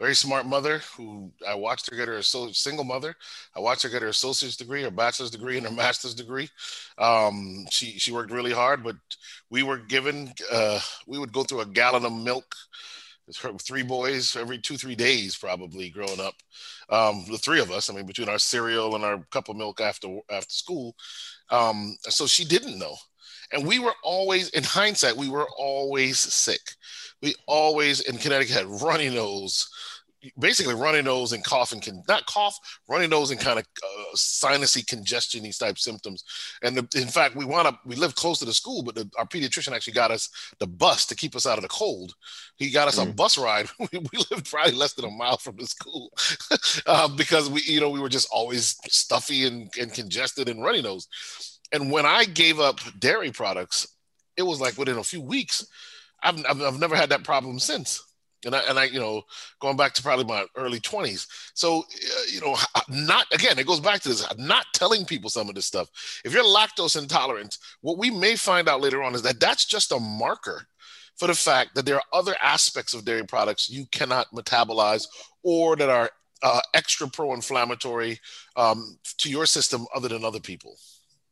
[0.00, 3.14] very smart mother who I watched her get her single mother.
[3.54, 6.48] I watched her get her associate's degree, her bachelor's degree, and her master's degree.
[6.96, 8.96] Um, she she worked really hard, but
[9.50, 12.56] we were given uh, we would go through a gallon of milk.
[13.32, 16.34] Three boys every two three days, probably growing up.
[16.88, 19.80] Um, the three of us, I mean, between our cereal and our cup of milk
[19.80, 20.94] after after school.
[21.50, 22.96] Um, so she didn't know,
[23.52, 26.60] and we were always, in hindsight, we were always sick.
[27.22, 29.68] We always in Connecticut had runny nose,
[30.38, 34.14] basically running nose and cough and can not cough, running nose and kind of uh,
[34.14, 36.24] sinusy congestion, these type symptoms.
[36.62, 39.10] And the, in fact, we wound up, we lived close to the school, but the,
[39.18, 40.28] our pediatrician actually got us
[40.58, 42.14] the bus to keep us out of the cold.
[42.56, 43.10] He got us mm.
[43.10, 43.68] a bus ride.
[43.78, 46.12] we, we, lived probably less than a mile from the school
[46.86, 50.82] uh, because we, you know, we were just always stuffy and, and congested and runny
[50.82, 51.08] nose.
[51.72, 53.86] And when I gave up dairy products,
[54.36, 55.66] it was like within a few weeks.
[56.22, 58.02] I've, I've, I've never had that problem since
[58.44, 59.22] and I, and I, you know,
[59.60, 61.26] going back to probably my early 20s.
[61.54, 62.56] So, uh, you know,
[62.88, 65.88] not again, it goes back to this not telling people some of this stuff.
[66.24, 69.92] If you're lactose intolerant, what we may find out later on is that that's just
[69.92, 70.66] a marker
[71.16, 75.06] for the fact that there are other aspects of dairy products you cannot metabolize
[75.42, 76.10] or that are
[76.42, 78.18] uh, extra pro inflammatory
[78.56, 80.76] um, to your system other than other people.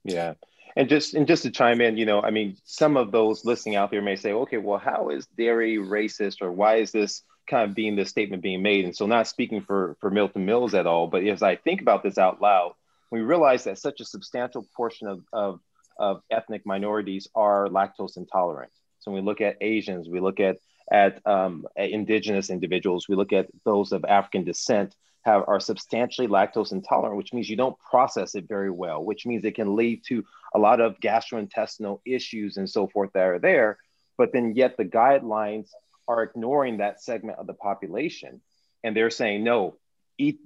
[0.05, 0.35] Yeah.
[0.79, 3.75] And just and just to chime in, you know, I mean, some of those listening
[3.75, 7.69] out there may say, okay, well, how is dairy racist, or why is this kind
[7.69, 8.85] of being this statement being made?
[8.85, 12.05] And so, not speaking for for Milton Mills at all, but as I think about
[12.05, 12.75] this out loud,
[13.11, 15.61] we realize that such a substantial portion of of,
[15.99, 18.71] of ethnic minorities are lactose intolerant.
[19.01, 20.59] So when we look at Asians, we look at
[20.93, 24.95] at um, indigenous individuals, we look at those of African descent
[25.29, 29.45] have are substantially lactose intolerant, which means you don't process it very well, which means
[29.45, 33.79] it can lead to a lot of gastrointestinal issues and so forth that are there.
[34.17, 35.69] But then yet the guidelines
[36.09, 38.41] are ignoring that segment of the population.
[38.83, 39.77] And they're saying, no,
[40.17, 40.41] eat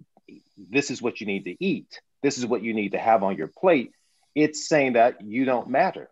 [0.57, 2.01] this is what you need to eat.
[2.23, 3.93] This is what you need to have on your plate.
[4.35, 6.09] It's saying that you don't matter.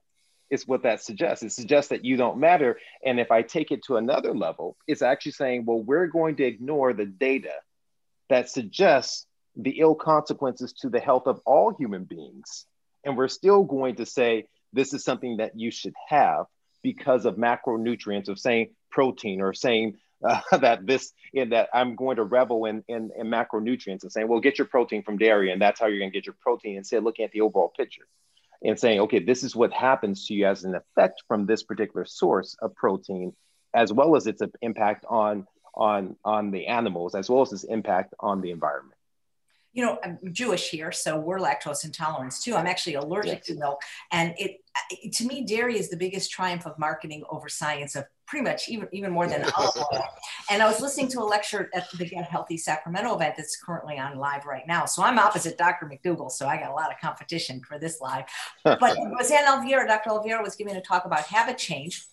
[0.51, 1.45] It's what that suggests.
[1.45, 2.79] It suggests that you don't matter.
[3.05, 6.45] And if I take it to another level, it's actually saying, well, we're going to
[6.45, 7.53] ignore the data
[8.31, 12.67] that suggests the ill consequences to the health of all human beings.
[13.05, 16.47] And we're still going to say this is something that you should have
[16.83, 22.17] because of macronutrients of saying protein or saying uh, that this in that I'm going
[22.17, 25.61] to revel in, in, in macronutrients and saying, well, get your protein from dairy, and
[25.61, 26.77] that's how you're going to get your protein.
[26.77, 28.07] Instead, of looking at the overall picture
[28.63, 32.05] and saying, okay, this is what happens to you as an effect from this particular
[32.05, 33.33] source of protein,
[33.73, 38.15] as well as its impact on on on the animals as well as its impact
[38.21, 38.97] on the environment.
[39.73, 42.57] You know i'm jewish here so we're lactose intolerant too.
[42.57, 43.81] I'm actually allergic to milk.
[44.11, 44.61] And it
[45.13, 48.89] to me dairy is the biggest triumph of marketing over science of pretty much even
[48.91, 50.05] even more than olive oil.
[50.51, 53.97] And i was listening to a lecture at the get healthy sacramento event that's currently
[53.97, 54.87] on live right now.
[54.87, 58.25] So i'm opposite dr mcdougall so i got a lot of competition for this live.
[58.65, 62.05] But Rosane Oliveira dr Oliveira was giving a talk about habit change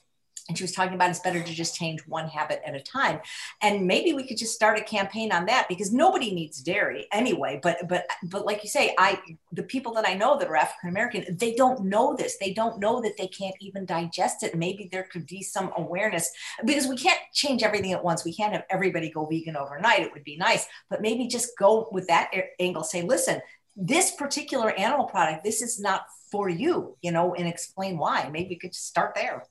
[0.48, 3.20] and she was talking about it's better to just change one habit at a time.
[3.62, 7.60] And maybe we could just start a campaign on that because nobody needs dairy anyway.
[7.62, 9.20] But but but like you say i
[9.52, 12.38] the people that i know that are african american they don't know this.
[12.38, 14.56] They don't know that they can't even digest it.
[14.56, 16.32] Maybe there could be some awareness
[16.66, 18.24] because we can't change everything at once.
[18.24, 20.02] We can't have everybody go vegan overnight.
[20.02, 20.66] It would be nice.
[20.90, 22.84] But maybe just go with that angle.
[22.84, 23.42] Say listen
[23.80, 28.30] this particular animal product this is not for you you know and explain why.
[28.32, 29.44] Maybe we could just start there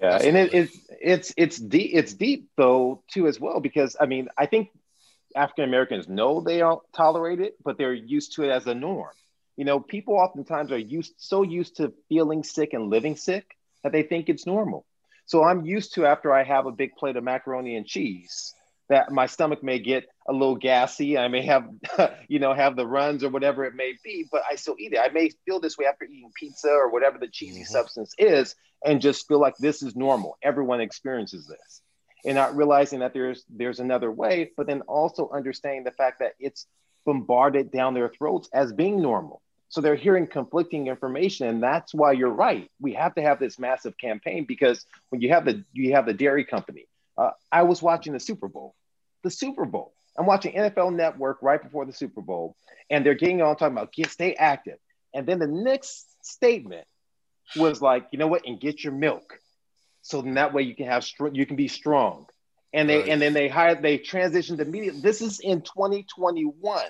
[0.00, 1.90] yeah, and it, it's it's it's deep.
[1.94, 4.70] It's deep though too as well because I mean I think
[5.36, 9.10] African Americans know they don't tolerate it, but they're used to it as a norm.
[9.56, 13.44] You know, people oftentimes are used so used to feeling sick and living sick
[13.82, 14.86] that they think it's normal.
[15.26, 18.54] So I'm used to after I have a big plate of macaroni and cheese
[18.90, 21.16] that my stomach may get a little gassy.
[21.16, 21.68] I may have,
[22.28, 24.98] you know, have the runs or whatever it may be, but I still eat it.
[24.98, 27.72] I may feel this way after eating pizza or whatever the cheesy mm-hmm.
[27.72, 30.36] substance is, and just feel like this is normal.
[30.42, 31.82] Everyone experiences this,
[32.26, 36.32] and not realizing that there's there's another way, but then also understanding the fact that
[36.40, 36.66] it's
[37.06, 39.40] bombarded down their throats as being normal.
[39.68, 42.68] So they're hearing conflicting information, and that's why you're right.
[42.80, 46.12] We have to have this massive campaign because when you have the you have the
[46.12, 46.86] dairy company.
[47.18, 48.74] Uh, I was watching the Super Bowl
[49.22, 49.92] the Super Bowl.
[50.18, 52.56] I'm watching NFL Network right before the Super Bowl,
[52.90, 54.78] and they're getting on talking about get stay active.
[55.14, 56.86] And then the next statement
[57.56, 59.40] was like, you know what, and get your milk.
[60.02, 62.26] So then that way you can have str- you can be strong.
[62.72, 63.08] And they right.
[63.08, 65.00] and then they hired they transitioned immediately.
[65.00, 66.82] This is in 2021.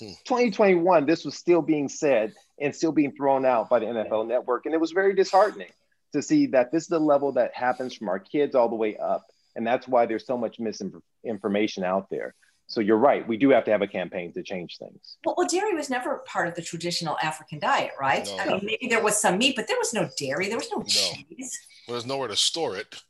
[0.00, 0.06] Hmm.
[0.24, 4.66] 2021, this was still being said and still being thrown out by the NFL network.
[4.66, 5.70] And it was very disheartening
[6.12, 8.96] to see that this is the level that happens from our kids all the way
[8.96, 9.26] up.
[9.56, 12.34] And that's why there's so much misinformation out there.
[12.66, 13.26] So you're right.
[13.26, 15.18] We do have to have a campaign to change things.
[15.24, 18.26] Well, well dairy was never part of the traditional African diet, right?
[18.26, 18.36] No.
[18.38, 20.48] I mean, maybe there was some meat, but there was no dairy.
[20.48, 20.84] There was no, no.
[20.84, 21.58] cheese.
[21.86, 23.02] Well, there's nowhere to store it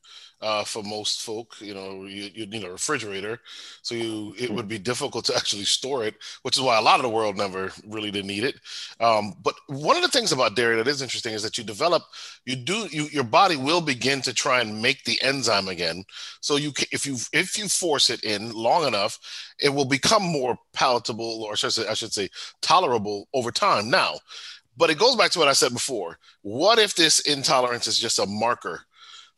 [0.45, 1.57] uh, for most folk.
[1.59, 3.41] You know, you, you need a refrigerator,
[3.81, 6.97] so you it would be difficult to actually store it, which is why a lot
[6.97, 8.57] of the world never really did need it.
[9.01, 12.03] Um, but one of the things about dairy that is interesting is that you develop,
[12.45, 16.05] you do, you, your body will begin to try and make the enzyme again.
[16.41, 19.19] So you, if you if you force it in long enough,
[19.59, 22.29] it will become more palatable, or I, say, I should say
[22.61, 23.89] tolerable over time.
[23.91, 24.17] Now.
[24.77, 26.19] But it goes back to what I said before.
[26.43, 28.81] What if this intolerance is just a marker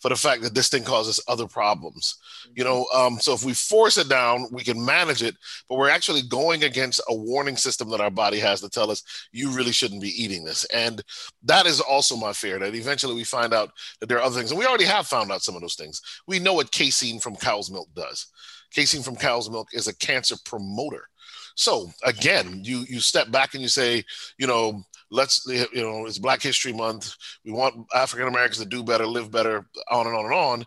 [0.01, 2.17] for the fact that this thing causes other problems.
[2.55, 5.37] You know, um, so if we force it down, we can manage it,
[5.69, 9.03] but we're actually going against a warning system that our body has to tell us
[9.33, 10.65] you really shouldn't be eating this.
[10.67, 11.03] And
[11.45, 14.51] that is also my fear that eventually we find out that there are other things,
[14.51, 16.01] and we already have found out some of those things.
[16.27, 18.27] We know what casein from cow's milk does.
[18.73, 21.09] Casein from cow's milk is a cancer promoter.
[21.55, 24.05] So again, you you step back and you say,
[24.39, 27.15] you know, let's you know it's black history month.
[27.45, 30.65] We want african americans to do better live better on and on and on.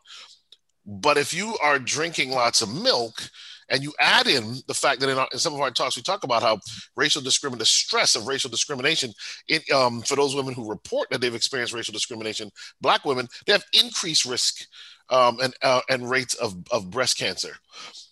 [0.85, 3.29] But if you are drinking lots of milk
[3.69, 6.01] and you add in the fact that in, our, in some of our talks we
[6.01, 6.59] talk about how
[6.95, 9.13] racial discrimination the stress of racial discrimination
[9.47, 12.49] it, um, for those women who report that they've experienced racial discrimination
[12.81, 14.65] black women they have increased risk
[15.09, 17.55] um, and, uh, and rates of, of breast cancer.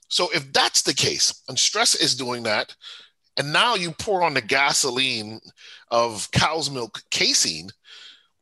[0.10, 2.76] So if that's the case and stress is doing that
[3.38, 5.40] and now you pour on the gasoline
[5.90, 7.70] of cow's milk casein.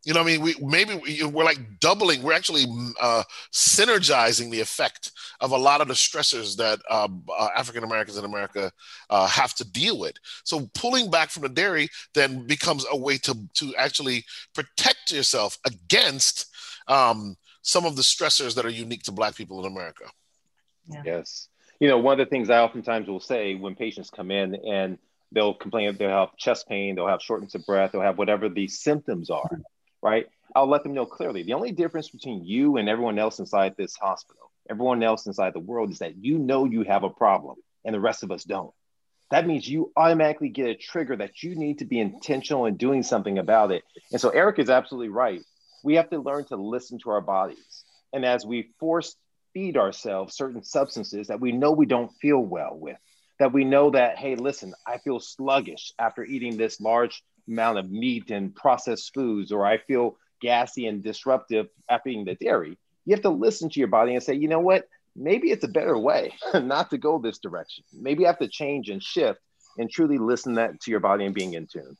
[0.04, 0.42] You know i mean?
[0.42, 2.66] We maybe we, are like doubling we're actually
[3.02, 8.18] uh, synergizing the effect of a lot of the stressors that uh, uh, african americans
[8.18, 8.72] in america
[9.10, 10.14] uh, have to deal with.
[10.44, 15.58] So pulling back from the dairy then becomes a way to to actually protect yourself
[15.66, 16.48] against
[16.88, 20.06] um, some of the stressors that are unique to black people in america.
[20.88, 21.02] Yeah.
[21.04, 24.56] yes you know, one of the things I oftentimes will say when patients come in
[24.56, 24.98] and
[25.32, 28.68] they'll complain, they'll have chest pain, they'll have shortness of breath, they'll have whatever the
[28.68, 29.62] symptoms are,
[30.02, 30.28] right?
[30.56, 31.44] I'll let them know clearly.
[31.44, 35.60] The only difference between you and everyone else inside this hospital, everyone else inside the
[35.60, 38.74] world, is that you know you have a problem and the rest of us don't.
[39.32, 43.04] That means you automatically get a trigger that you need to be intentional in doing
[43.04, 43.84] something about it.
[44.12, 45.42] And so Eric is absolutely right.
[45.84, 47.84] We have to learn to listen to our bodies.
[48.14, 49.16] And as we force
[49.56, 52.98] feed ourselves certain substances that we know we don't feel well with.
[53.40, 57.90] That we know that, hey, listen, I feel sluggish after eating this large amount of
[57.90, 62.78] meat and processed foods, or I feel gassy and disruptive after eating the dairy.
[63.06, 64.88] You have to listen to your body and say, you know what?
[65.16, 67.86] Maybe it's a better way not to go this direction.
[67.94, 69.40] Maybe I have to change and shift
[69.78, 71.98] and truly listen that to your body and being in tune.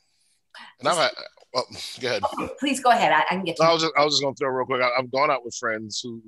[0.80, 1.12] And I've had,
[1.54, 1.66] well,
[2.02, 2.24] go ahead.
[2.26, 3.12] Oh, please go ahead.
[3.12, 3.58] I, I can get.
[3.62, 4.82] I was just, I was just going to throw real quick.
[4.82, 6.22] I, have gone out with friends who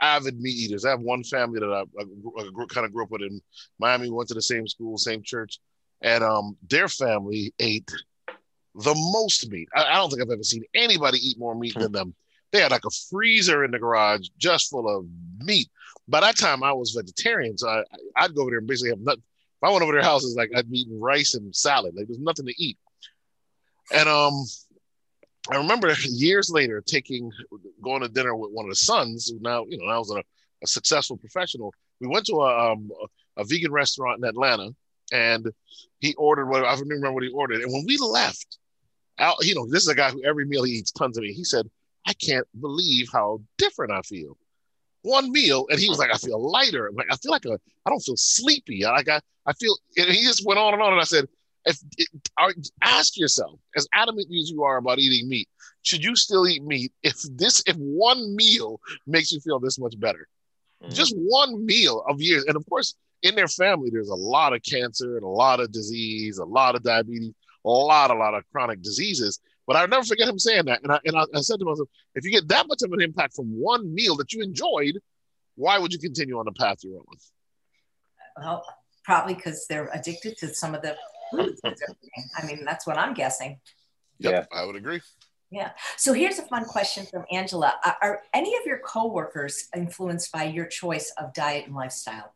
[0.00, 0.84] avid meat eaters.
[0.84, 3.40] I have one family that I, I, I kind of grew up with in
[3.78, 4.10] Miami.
[4.10, 5.58] Went to the same school, same church,
[6.02, 7.90] and um, their family ate
[8.74, 9.68] the most meat.
[9.74, 12.14] I, I, don't think I've ever seen anybody eat more meat than them.
[12.52, 15.06] they had like a freezer in the garage just full of
[15.38, 15.68] meat.
[16.08, 17.82] By that time, I was vegetarian, so I,
[18.16, 19.22] I'd go over there and basically have nothing.
[19.62, 21.94] If I went over their houses, like I'd be eating rice and salad.
[21.96, 22.76] Like there's nothing to eat.
[23.92, 24.44] And um,
[25.50, 27.30] I remember years later taking
[27.82, 30.22] going to dinner with one of the sons who now you know now was a,
[30.62, 31.72] a successful professional.
[32.00, 32.90] We went to a, um,
[33.36, 34.70] a, vegan restaurant in Atlanta,
[35.12, 35.46] and
[36.00, 37.60] he ordered what I don't remember what he ordered.
[37.60, 38.58] And when we left,
[39.18, 41.34] out you know this is a guy who every meal he eats tons of meat.
[41.34, 41.68] He said,
[42.06, 44.38] "I can't believe how different I feel."
[45.02, 46.90] One meal, and he was like, "I feel lighter.
[46.94, 48.84] Like I feel like a I don't feel sleepy.
[48.84, 51.28] Like I I feel." And he just went on and on, and I said
[51.64, 51.78] if
[52.82, 55.48] ask yourself, as adamant as you are about eating meat,
[55.82, 59.98] should you still eat meat if this if one meal makes you feel this much
[59.98, 60.28] better?
[60.82, 60.94] Mm-hmm.
[60.94, 64.62] Just one meal of years, and of course, in their family, there's a lot of
[64.62, 67.32] cancer and a lot of disease, a lot of diabetes,
[67.64, 69.40] a lot, a lot of chronic diseases.
[69.66, 70.82] But I'll never forget him saying that.
[70.82, 73.00] And I, and I, I said to myself, if you get that much of an
[73.00, 74.98] impact from one meal that you enjoyed,
[75.56, 77.04] why would you continue on the path you're on?
[78.36, 78.64] Well,
[79.04, 80.96] probably because they're addicted to some of the
[81.40, 83.60] I mean, that's what I'm guessing.
[84.18, 85.00] Yep, yeah, I would agree.
[85.50, 85.70] Yeah.
[85.96, 87.74] So here's a fun question from Angela.
[88.02, 92.34] Are any of your coworkers influenced by your choice of diet and lifestyle?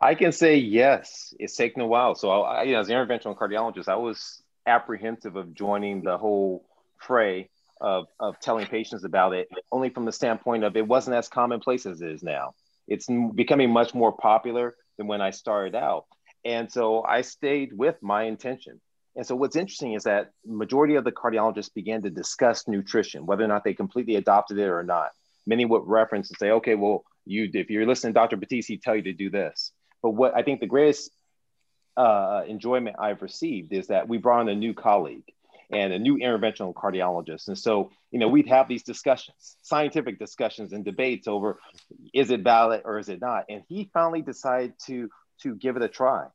[0.00, 1.34] I can say yes.
[1.38, 2.14] It's taken a while.
[2.14, 6.64] So, I, you know, as an interventional cardiologist, I was apprehensive of joining the whole
[6.98, 7.50] fray
[7.80, 11.84] of, of telling patients about it, only from the standpoint of it wasn't as commonplace
[11.84, 12.54] as it is now.
[12.86, 16.06] It's becoming much more popular than when I started out.
[16.44, 18.80] And so I stayed with my intention.
[19.16, 23.44] And so what's interesting is that majority of the cardiologists began to discuss nutrition, whether
[23.44, 25.10] or not they completely adopted it or not.
[25.46, 28.36] Many would reference and say, okay, well, you if you're listening to Dr.
[28.36, 29.72] Batiste, he tell you to do this.
[30.02, 31.10] But what I think the greatest
[31.96, 35.24] uh, enjoyment I've received is that we brought in a new colleague
[35.70, 37.48] and a new interventional cardiologist.
[37.48, 41.58] And so, you know, we'd have these discussions, scientific discussions and debates over
[42.14, 43.44] is it valid or is it not?
[43.48, 45.10] And he finally decided to
[45.42, 46.26] to give it a try.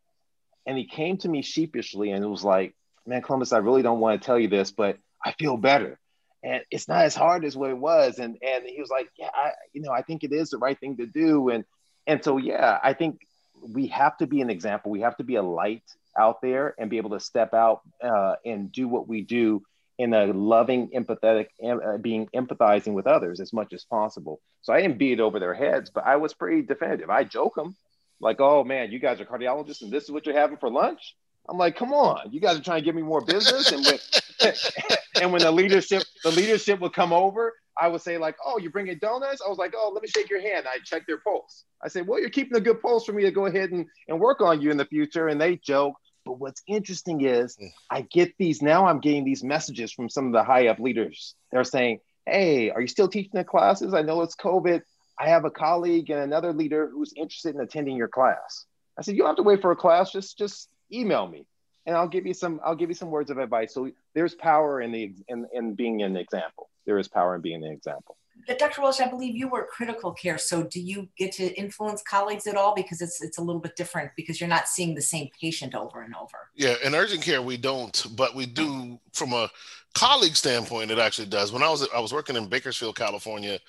[0.66, 2.76] And he came to me sheepishly and it was like,
[3.06, 6.00] man, Columbus, I really don't want to tell you this, but I feel better.
[6.44, 8.20] And it's not as hard as what it was.
[8.20, 10.78] And and he was like, yeah, I, you know, I think it is the right
[10.80, 11.50] thing to do.
[11.50, 11.64] And
[12.06, 13.20] and so yeah, I think
[13.62, 14.92] we have to be an example.
[14.92, 15.84] We have to be a light
[16.18, 19.64] out there and be able to step out uh, and do what we do
[19.98, 24.42] in a loving, empathetic, uh, being empathizing with others as much as possible.
[24.62, 27.10] So I didn't beat over their heads, but I was pretty definitive.
[27.10, 27.76] I joke them
[28.24, 31.16] like, oh man, you guys are cardiologists and this is what you're having for lunch.
[31.50, 33.72] I'm like, come on, you guys are trying to give me more business.
[33.72, 34.00] And when,
[35.22, 38.72] and when the leadership, the leadership would come over, I would say like, oh, you're
[38.72, 39.42] bringing donuts.
[39.46, 40.66] I was like, oh, let me shake your hand.
[40.68, 41.66] I check their pulse.
[41.84, 44.20] I said, well, you're keeping a good pulse for me to go ahead and, and
[44.20, 45.28] work on you in the future.
[45.28, 45.96] And they joke.
[46.26, 47.58] But what's interesting is.
[47.90, 48.86] I get these now.
[48.86, 51.36] I'm getting these messages from some of the high up leaders.
[51.52, 53.94] They're saying, hey, are you still teaching the classes?
[53.94, 54.82] I know it's COVID,
[55.24, 58.66] I have a colleague and another leader who's interested in attending your class.
[58.98, 61.46] I said, you don't have to wait for a class, just just email me
[61.86, 63.74] and I'll give you some I'll give you some words of advice.
[63.74, 66.70] So there's power in the in, in being an example.
[66.86, 68.18] There is power in being an example.
[68.60, 68.82] Dr.
[68.82, 70.38] Walsh, I believe you work critical care.
[70.38, 72.74] So do you get to influence colleagues at all?
[72.76, 76.02] Because it's it's a little bit different because you're not seeing the same patient over
[76.02, 76.50] and over.
[76.56, 79.50] Yeah, in urgent care we don't, but we do from a
[79.94, 80.92] colleague standpoint.
[80.92, 81.52] It actually does.
[81.52, 83.60] When I was I was working in Bakersfield, California,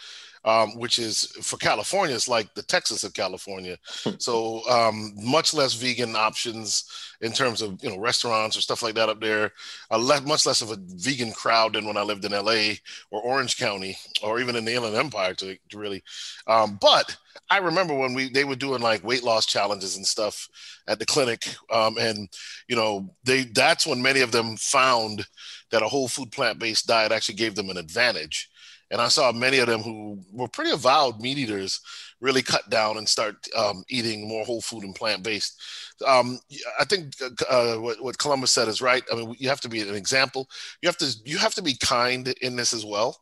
[0.45, 3.79] um, which is for California, it's like the Texas of California.
[4.19, 6.85] so um, much less vegan options
[7.21, 9.53] in terms of you know restaurants or stuff like that up there.
[9.91, 12.75] A le- much less of a vegan crowd than when I lived in LA
[13.11, 16.03] or Orange County or even in the Inland Empire to, to really.
[16.47, 17.17] Um, but
[17.51, 20.49] I remember when we they were doing like weight loss challenges and stuff
[20.87, 22.29] at the clinic, um, and
[22.69, 25.27] you know they that's when many of them found
[25.71, 28.51] that a whole food plant based diet actually gave them an advantage
[28.95, 31.81] and I saw many of them who were pretty avowed meat eaters
[32.21, 35.61] really cut down and start um, eating more whole food and plant based.
[36.07, 36.39] Um,
[36.79, 37.13] I think
[37.51, 39.03] uh, what, what, Columbus said is right.
[39.13, 40.49] I mean, you have to be an example.
[40.81, 43.19] You have to you have to be kind in this as well,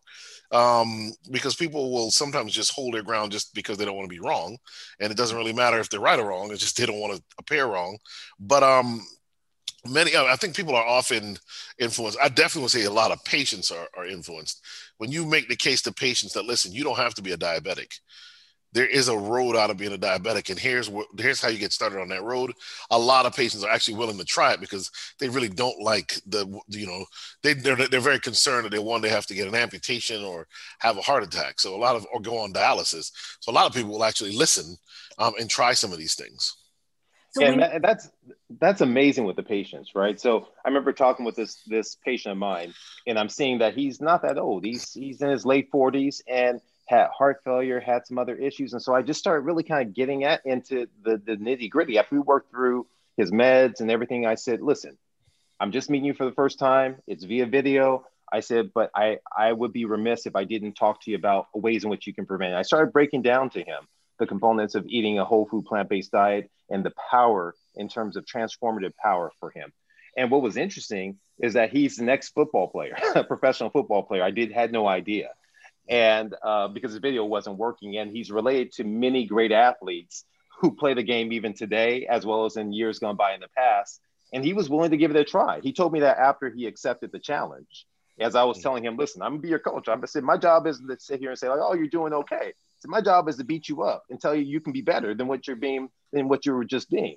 [0.51, 4.15] um, because people will sometimes just hold their ground just because they don't want to
[4.15, 4.59] be wrong,
[5.01, 6.51] and it doesn't really matter if they're right or wrong.
[6.51, 7.97] It's just they don't want to appear wrong.
[8.39, 9.07] But um,
[9.89, 11.37] many i think people are often
[11.79, 12.19] influenced.
[12.23, 14.63] I definitely would say a lot of patients are, are influenced.
[14.99, 17.37] When you make the case to patients that listen you don't have to be a
[17.37, 17.99] diabetic.
[18.75, 21.59] There is a road out of being a diabetic and here's what here's how you
[21.59, 22.53] get started on that road.
[22.91, 26.15] A lot of patients are actually willing to try it because they really don't like
[26.27, 27.05] the you know
[27.43, 30.47] they they're, they're very concerned that they one day have to get an amputation or
[30.79, 31.61] have a heart attack.
[31.61, 33.11] So a lot of or go on dialysis.
[33.41, 34.77] So a lot of people will actually listen
[35.19, 36.57] um, and try some of these things
[37.33, 38.11] So and that, that's
[38.61, 40.21] that's amazing with the patients, right?
[40.21, 42.75] So I remember talking with this this patient of mine,
[43.07, 44.65] and I'm seeing that he's not that old.
[44.65, 48.83] He's he's in his late 40s and had heart failure, had some other issues, and
[48.83, 51.99] so I just started really kind of getting at into the the nitty gritty.
[51.99, 54.99] After we worked through his meds and everything, I said, "Listen,
[55.59, 56.97] I'm just meeting you for the first time.
[57.07, 58.05] It's via video.
[58.31, 61.49] I said, but I, I would be remiss if I didn't talk to you about
[61.55, 62.57] ways in which you can prevent it.
[62.57, 63.87] I started breaking down to him
[64.23, 68.17] the components of eating a whole food plant based diet and the power in terms
[68.17, 69.73] of transformative power for him.
[70.17, 74.23] And what was interesting is that he's the next football player, a professional football player.
[74.23, 75.31] I did had no idea,
[75.89, 80.25] and uh, because the video wasn't working, and he's related to many great athletes
[80.61, 83.49] who play the game even today, as well as in years gone by in the
[83.57, 84.01] past.
[84.33, 85.61] And he was willing to give it a try.
[85.61, 87.87] He told me that after he accepted the challenge
[88.21, 88.63] as I was mm.
[88.63, 89.89] telling him, listen, I'm gonna be your coach.
[89.89, 92.13] I'm gonna say my job is to sit here and say, like, oh, you're doing
[92.13, 92.53] okay.
[92.83, 95.15] So my job is to beat you up and tell you you can be better
[95.15, 97.17] than what you're being than what you were just being.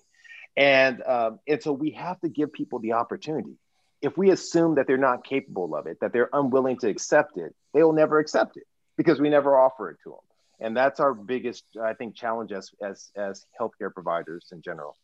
[0.56, 3.58] And um, and so we have to give people the opportunity.
[4.00, 7.56] If we assume that they're not capable of it, that they're unwilling to accept it,
[7.74, 10.20] they will never accept it because we never offer it to them.
[10.60, 14.96] And that's our biggest, I think, challenge as as as healthcare providers in general.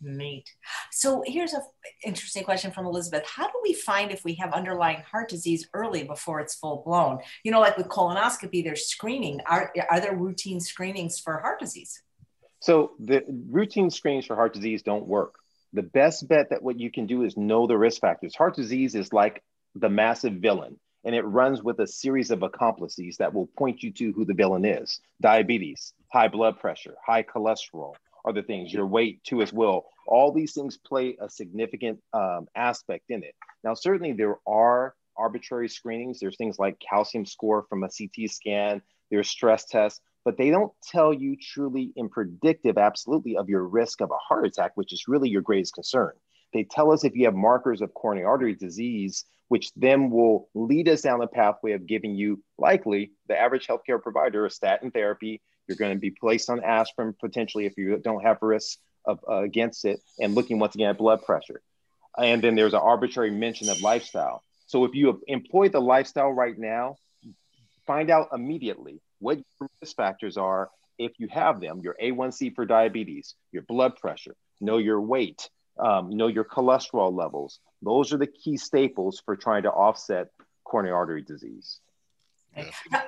[0.00, 0.48] Neat.
[0.90, 1.60] So here's a
[2.04, 3.24] interesting question from Elizabeth.
[3.26, 7.18] How do we find if we have underlying heart disease early before it's full blown?
[7.44, 9.40] You know, like with colonoscopy, there's screening.
[9.46, 12.02] Are, are there routine screenings for heart disease?
[12.60, 15.34] So the routine screenings for heart disease don't work.
[15.72, 18.34] The best bet that what you can do is know the risk factors.
[18.34, 19.42] Heart disease is like
[19.74, 23.92] the massive villain, and it runs with a series of accomplices that will point you
[23.92, 25.00] to who the villain is.
[25.20, 27.94] Diabetes, high blood pressure, high cholesterol,
[28.26, 29.86] other things, your weight too as well.
[30.06, 33.34] All these things play a significant um, aspect in it.
[33.64, 36.18] Now, certainly there are arbitrary screenings.
[36.18, 38.82] There's things like calcium score from a CT scan.
[39.10, 44.00] There's stress tests, but they don't tell you truly in predictive, absolutely, of your risk
[44.00, 46.12] of a heart attack, which is really your greatest concern.
[46.52, 50.88] They tell us if you have markers of coronary artery disease, which then will lead
[50.88, 55.40] us down the pathway of giving you likely the average healthcare provider a statin therapy
[55.70, 59.42] you're going to be placed on aspirin potentially if you don't have risk of, uh,
[59.42, 61.62] against it, and looking once again at blood pressure.
[62.18, 64.42] And then there's an arbitrary mention of lifestyle.
[64.66, 66.96] So if you employ the lifestyle right now,
[67.86, 69.38] find out immediately what
[69.80, 71.80] risk factors are if you have them.
[71.84, 75.48] Your A1C for diabetes, your blood pressure, know your weight,
[75.78, 77.60] um, know your cholesterol levels.
[77.82, 80.28] Those are the key staples for trying to offset
[80.64, 81.80] coronary artery disease.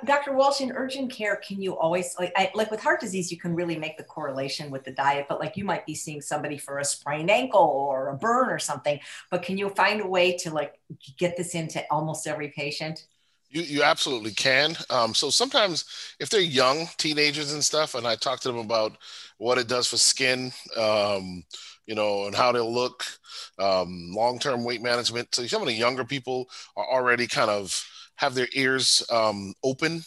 [0.05, 0.35] Dr.
[0.35, 3.55] Walsh, in urgent care, can you always like I, like with heart disease, you can
[3.55, 6.79] really make the correlation with the diet, but like you might be seeing somebody for
[6.79, 9.01] a sprained ankle or a burn or something.
[9.31, 10.79] But can you find a way to like
[11.19, 13.07] get this into almost every patient?
[13.53, 14.77] You, you absolutely can.
[14.89, 15.85] Um, so sometimes
[16.19, 18.97] if they're young teenagers and stuff, and I talk to them about
[19.37, 21.45] what it does for skin, um,
[21.87, 23.05] you know, and how they'll look,
[23.59, 25.35] um, long-term weight management.
[25.35, 26.49] So some of the younger people
[26.79, 27.79] are already kind of
[28.17, 30.03] have their ears um, open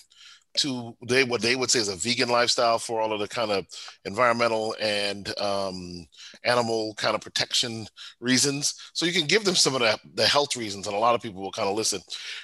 [0.58, 3.52] to they what they would say is a vegan lifestyle for all of the kind
[3.52, 3.66] of
[4.06, 6.06] environmental and um,
[6.44, 7.88] animal kind of protection
[8.20, 8.76] reasons.
[8.94, 11.22] So you can give them some of the, the health reasons, and a lot of
[11.22, 12.02] people will kind of listen.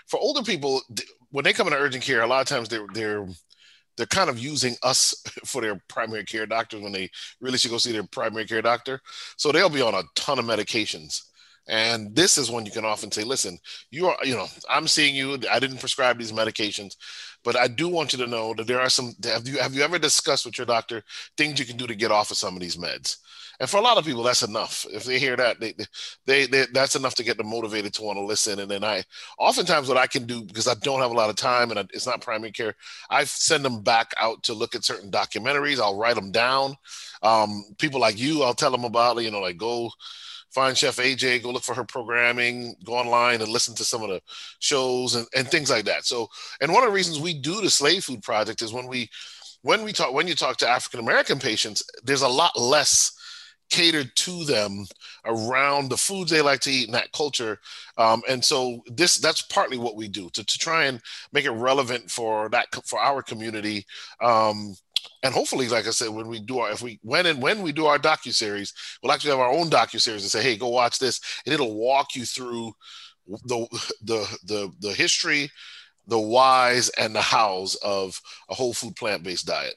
[0.08, 0.82] For older people,
[1.30, 3.28] when they come into urgent care, a lot of times they're they're
[3.98, 5.14] they're kind of using us
[5.46, 7.10] for their primary care doctors when they
[7.40, 9.02] really should go see their primary care doctor.
[9.38, 11.22] So they'll be on a ton of medications
[11.68, 13.58] and this is when you can often say, listen,
[13.92, 15.38] you are, you know, I'm seeing you.
[15.50, 16.96] I didn't prescribe these medications,
[17.44, 19.82] but I do want you to know that there are some, have you, have you
[19.82, 21.04] ever discussed with your doctor
[21.38, 23.18] things you can do to get off of some of these meds?
[23.60, 24.88] And for a lot of people, that's enough.
[24.90, 25.76] If they hear that, they,
[26.26, 28.60] they, they, that's enough to get them motivated to want to listen.
[28.60, 29.04] And then I,
[29.38, 32.08] oftentimes, what I can do because I don't have a lot of time and it's
[32.08, 32.74] not primary care,
[33.12, 35.80] I send them back out to look at certain documentaries.
[35.80, 36.76] I'll write them down.
[37.22, 39.92] Um, people like you, I'll tell them about, you know, like go
[40.52, 44.10] find Chef AJ, go look for her programming, go online and listen to some of
[44.10, 44.22] the
[44.60, 46.06] shows and, and things like that.
[46.06, 46.30] So,
[46.60, 49.10] and one of the reasons we do the Slave Food Project is when we
[49.64, 53.14] when we talk when you talk to African American patients, there's a lot less
[53.70, 54.86] catered to them
[55.26, 57.58] around the foods they like to eat in that culture.
[57.98, 61.52] Um, and so this that's partly what we do to, to try and make it
[61.52, 63.86] relevant for that for our community.
[64.22, 64.76] Um,
[65.24, 67.72] and hopefully, like I said, when we do our if we when and when we
[67.72, 70.70] do our docu series, we'll actually have our own docu series and say, hey, go
[70.70, 72.74] watch this, and it'll walk you through
[73.28, 73.68] the
[74.04, 75.50] the the the history,
[76.08, 79.76] the whys, and the hows of a whole food plant based diet.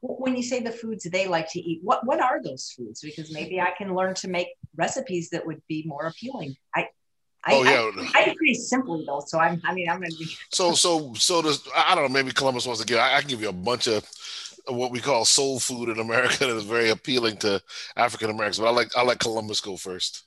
[0.00, 3.00] When you say the foods they like to eat, what what are those foods?
[3.00, 6.56] Because maybe I can learn to make recipes that would be more appealing.
[6.74, 6.88] I
[7.46, 9.22] I, oh yeah, I, I, I pretty simply though.
[9.26, 9.60] So I'm.
[9.64, 10.26] I mean, I'm gonna be.
[10.50, 11.42] so so so.
[11.42, 12.08] Does I don't know.
[12.08, 12.98] Maybe Columbus wants to get.
[12.98, 14.08] I, I can give you a bunch of
[14.66, 17.62] what we call soul food in America that is very appealing to
[17.96, 18.58] African Americans.
[18.58, 20.24] But I like I like Columbus go first.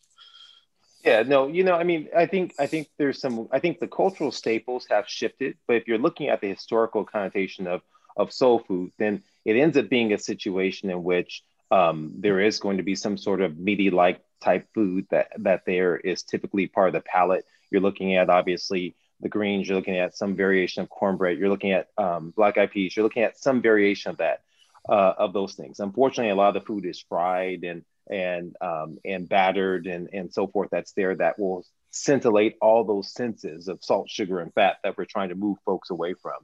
[1.03, 3.87] Yeah, no, you know, I mean, I think I think there's some I think the
[3.87, 7.81] cultural staples have shifted, but if you're looking at the historical connotation of
[8.17, 12.59] of soul food, then it ends up being a situation in which um, there is
[12.59, 16.67] going to be some sort of meaty like type food that that there is typically
[16.67, 17.45] part of the palate.
[17.71, 21.71] You're looking at obviously the greens, you're looking at some variation of cornbread, you're looking
[21.71, 24.41] at um, black eyed peas, you're looking at some variation of that,
[24.87, 25.79] uh, of those things.
[25.79, 30.31] Unfortunately, a lot of the food is fried and and um, and battered and and
[30.31, 30.69] so forth.
[30.71, 35.05] That's there that will scintillate all those senses of salt, sugar, and fat that we're
[35.05, 36.39] trying to move folks away from.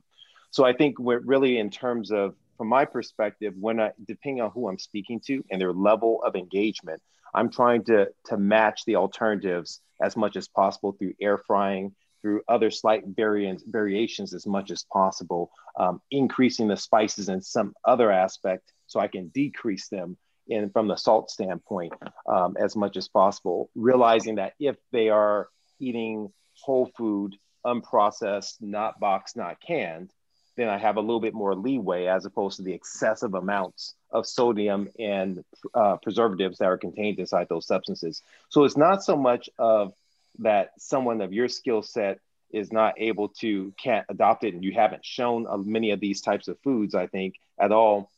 [0.51, 4.51] So I think we're really in terms of, from my perspective, when I depending on
[4.51, 7.01] who I'm speaking to and their level of engagement,
[7.33, 12.41] I'm trying to to match the alternatives as much as possible through air frying, through
[12.47, 18.09] other slight variants, variations as much as possible, um, increasing the spices in some other
[18.11, 20.17] aspect so I can decrease them
[20.47, 21.93] in from the salt standpoint
[22.27, 25.49] um, as much as possible, realizing that if they are
[25.79, 30.11] eating whole food, unprocessed, not boxed, not canned,
[30.55, 34.27] then I have a little bit more leeway as opposed to the excessive amounts of
[34.27, 35.43] sodium and
[35.73, 38.21] uh, preservatives that are contained inside those substances.
[38.49, 39.93] So it's not so much of
[40.39, 42.19] that someone of your skill set
[42.51, 46.21] is not able to can't adopt it and you haven't shown uh, many of these
[46.21, 48.09] types of foods i think at all.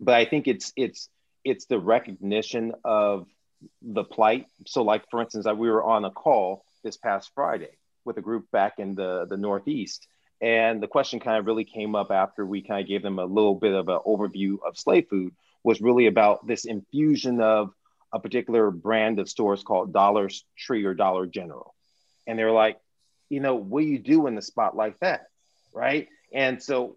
[0.00, 1.08] But i think it's it's
[1.44, 3.26] it's the recognition of
[3.80, 4.46] the plight.
[4.66, 8.50] So like for instance we were on a call this past friday with a group
[8.50, 10.06] back in the the northeast
[10.40, 13.24] and the question kind of really came up after we kind of gave them a
[13.24, 15.32] little bit of an overview of slave food
[15.62, 17.70] was really about this infusion of
[18.14, 21.74] a particular brand of stores called Dollar Tree or Dollar General.
[22.26, 22.78] And they're like,
[23.28, 25.26] you know, what do you do in the spot like that?
[25.74, 26.08] Right.
[26.32, 26.96] And so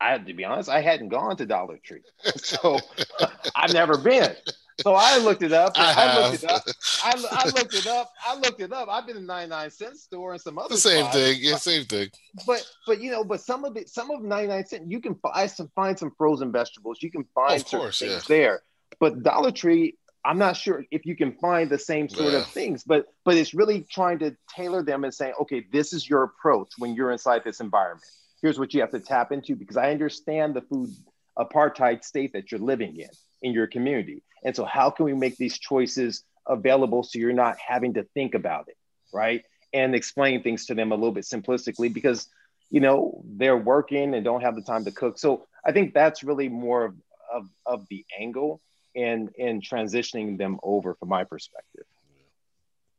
[0.00, 2.02] I had to be honest, I hadn't gone to Dollar Tree.
[2.36, 2.78] So
[3.56, 4.34] I've never been.
[4.82, 5.72] So I looked it up.
[5.76, 6.62] I, I looked it up.
[7.02, 8.12] I, I, looked it up.
[8.26, 8.88] I looked it up.
[8.90, 11.16] I've been in 99 cent store and some other the same spots.
[11.16, 11.38] thing.
[11.40, 12.10] Yeah, same thing.
[12.46, 15.46] But but you know, but some of it, some of 99 cent, you can buy
[15.46, 16.98] some find some frozen vegetables.
[17.00, 18.36] You can find of course, things yeah.
[18.36, 18.62] there.
[19.00, 19.96] But Dollar Tree,
[20.26, 22.40] I'm not sure if you can find the same sort Yeah.
[22.40, 26.08] of things, but but it's really trying to tailor them and saying, okay, this is
[26.08, 28.04] your approach when you're inside this environment.
[28.42, 30.90] Here's what you have to tap into because I understand the food
[31.38, 33.10] apartheid state that you're living in
[33.42, 34.22] in your community.
[34.44, 38.34] And so how can we make these choices available so you're not having to think
[38.34, 38.76] about it,
[39.12, 39.42] right?
[39.72, 42.28] And explain things to them a little bit simplistically because
[42.70, 45.18] you know they're working and don't have the time to cook.
[45.18, 46.94] So I think that's really more of,
[47.32, 48.60] of, of the angle
[48.96, 51.84] and and transitioning them over from my perspective.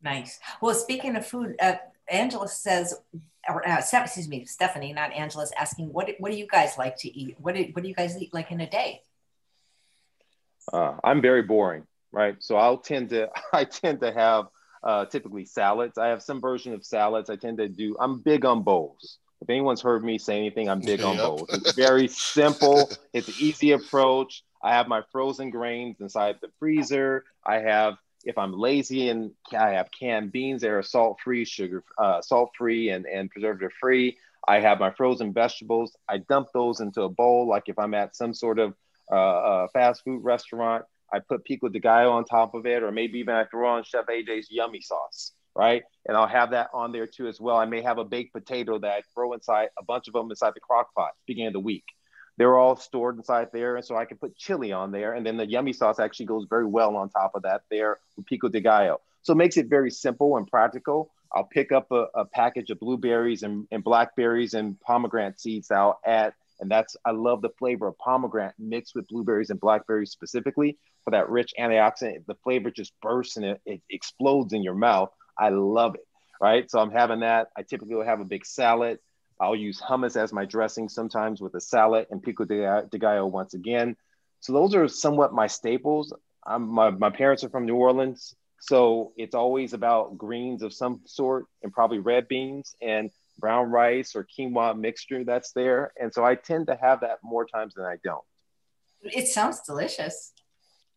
[0.01, 0.39] Nice.
[0.61, 1.75] Well, speaking of food, uh,
[2.09, 3.01] Angela says,
[3.49, 7.17] or uh, excuse me, Stephanie, not Angela's asking, what what do you guys like to
[7.17, 7.35] eat?
[7.39, 9.01] What do, what do you guys eat like in a day?
[10.71, 12.35] Uh, I'm very boring, right?
[12.39, 14.47] So I'll tend to I tend to have
[14.83, 15.97] uh, typically salads.
[15.97, 17.29] I have some version of salads.
[17.29, 17.97] I tend to do.
[17.99, 19.17] I'm big on bowls.
[19.41, 21.49] If anyone's heard me say anything, I'm big on bowls.
[21.49, 22.89] It's very simple.
[23.13, 24.43] It's an easy approach.
[24.61, 27.23] I have my frozen grains inside the freezer.
[27.45, 31.83] I have, if I'm lazy, and I have canned beans they are salt free, sugar,
[31.97, 34.17] uh, salt free, and and preservative free.
[34.47, 35.95] I have my frozen vegetables.
[36.07, 37.47] I dump those into a bowl.
[37.47, 38.73] Like if I'm at some sort of
[39.11, 42.91] uh, uh, fast food restaurant, I put pico de gallo on top of it, or
[42.91, 45.83] maybe even I throw on Chef AJ's yummy sauce, right?
[46.05, 47.57] And I'll have that on there too as well.
[47.57, 50.53] I may have a baked potato that I throw inside a bunch of them inside
[50.55, 51.85] the crock pot beginning of the week.
[52.37, 55.37] They're all stored inside there, and so I can put chili on there, and then
[55.37, 58.61] the yummy sauce actually goes very well on top of that there with pico de
[58.61, 59.01] gallo.
[59.23, 61.11] So it makes it very simple and practical.
[61.33, 65.99] I'll pick up a, a package of blueberries and, and blackberries and pomegranate seeds I'll
[66.05, 70.77] add and that's I love the flavor of pomegranate mixed with blueberries and blackberries specifically
[71.03, 72.25] for that rich antioxidant.
[72.25, 75.09] The flavor just bursts and it, it explodes in your mouth.
[75.37, 76.05] I love it.
[76.39, 76.69] Right.
[76.69, 77.47] So I'm having that.
[77.57, 78.99] I typically will have a big salad.
[79.39, 83.25] I'll use hummus as my dressing sometimes with a salad and pico de, de gallo
[83.27, 83.95] once again.
[84.39, 86.13] So those are somewhat my staples.
[86.45, 88.35] I'm, my, my parents are from New Orleans.
[88.59, 94.15] So it's always about greens of some sort and probably red beans and brown rice
[94.15, 95.91] or quinoa mixture that's there.
[95.99, 98.23] And so I tend to have that more times than I don't.
[99.03, 100.33] It sounds delicious.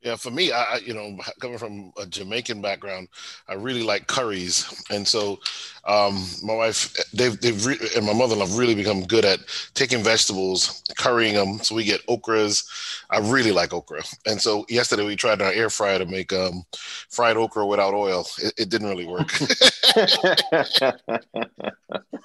[0.03, 3.09] Yeah, for me, I you know coming from a Jamaican background,
[3.49, 5.39] I really like curries, and so
[5.85, 9.41] um, my wife, they've they've re- and my mother have really become good at
[9.75, 11.59] taking vegetables, currying them.
[11.59, 12.65] So we get okras.
[13.11, 16.65] I really like okra, and so yesterday we tried our air fryer to make um,
[17.11, 18.27] fried okra without oil.
[18.43, 19.31] It, it didn't really work.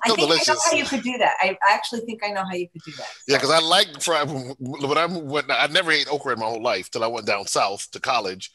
[0.05, 0.49] I think delicious.
[0.49, 1.33] I know how you could do that.
[1.41, 3.07] I actually think I know how you could do that.
[3.27, 4.29] Yeah, because I like fried.
[4.59, 7.45] When I went, I never ate okra in my whole life till I went down
[7.47, 8.51] south to college.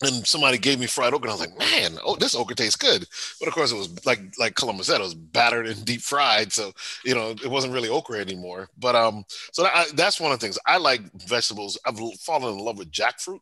[0.00, 2.76] And somebody gave me fried okra, and I was like, "Man, oh, this okra tastes
[2.76, 3.04] good."
[3.40, 6.52] But of course, it was like like Columbus said, it was battered and deep fried,
[6.52, 6.72] so
[7.04, 8.68] you know it wasn't really okra anymore.
[8.78, 11.76] But um, so that, that's one of the things I like vegetables.
[11.84, 13.40] I've fallen in love with jackfruit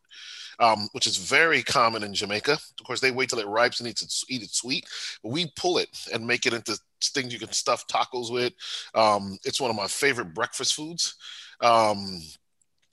[0.59, 2.53] um, which is very common in Jamaica.
[2.53, 4.87] Of course, they wait till it ripens and eat it, eat it sweet.
[5.23, 8.53] But we pull it and make it into things you can stuff tacos with.
[8.95, 11.17] Um, it's one of my favorite breakfast foods.
[11.61, 12.21] Um,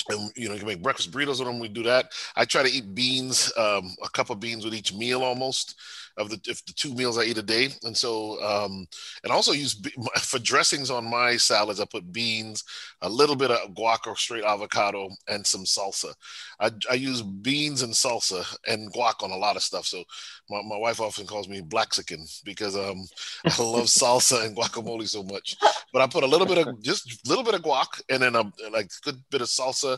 [0.10, 1.60] and you know you can make breakfast burritos with them.
[1.60, 2.12] We do that.
[2.36, 5.76] I try to eat beans, um, a cup of beans with each meal almost
[6.18, 8.88] of the if the two meals I eat a day, and so um,
[9.24, 9.82] and also use
[10.22, 11.80] for dressings on my salads.
[11.80, 12.64] I put beans,
[13.02, 16.14] a little bit of guac or straight avocado, and some salsa.
[16.60, 19.86] I, I use beans and salsa and guac on a lot of stuff.
[19.86, 20.04] So
[20.50, 23.06] my, my wife often calls me Blaxican because um,
[23.46, 25.56] I love salsa and guacamole so much.
[25.92, 28.36] But I put a little bit of just a little bit of guac and then
[28.36, 29.98] a like good bit of salsa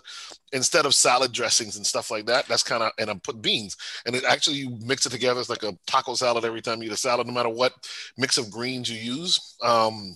[0.54, 2.48] instead of salad dressings and stuff like that.
[2.48, 5.40] That's kind of and I put beans and it actually you mix it together.
[5.40, 7.74] It's like a taco salad every time you eat a salad, no matter what
[8.18, 9.56] mix of greens you use.
[9.64, 10.16] Um,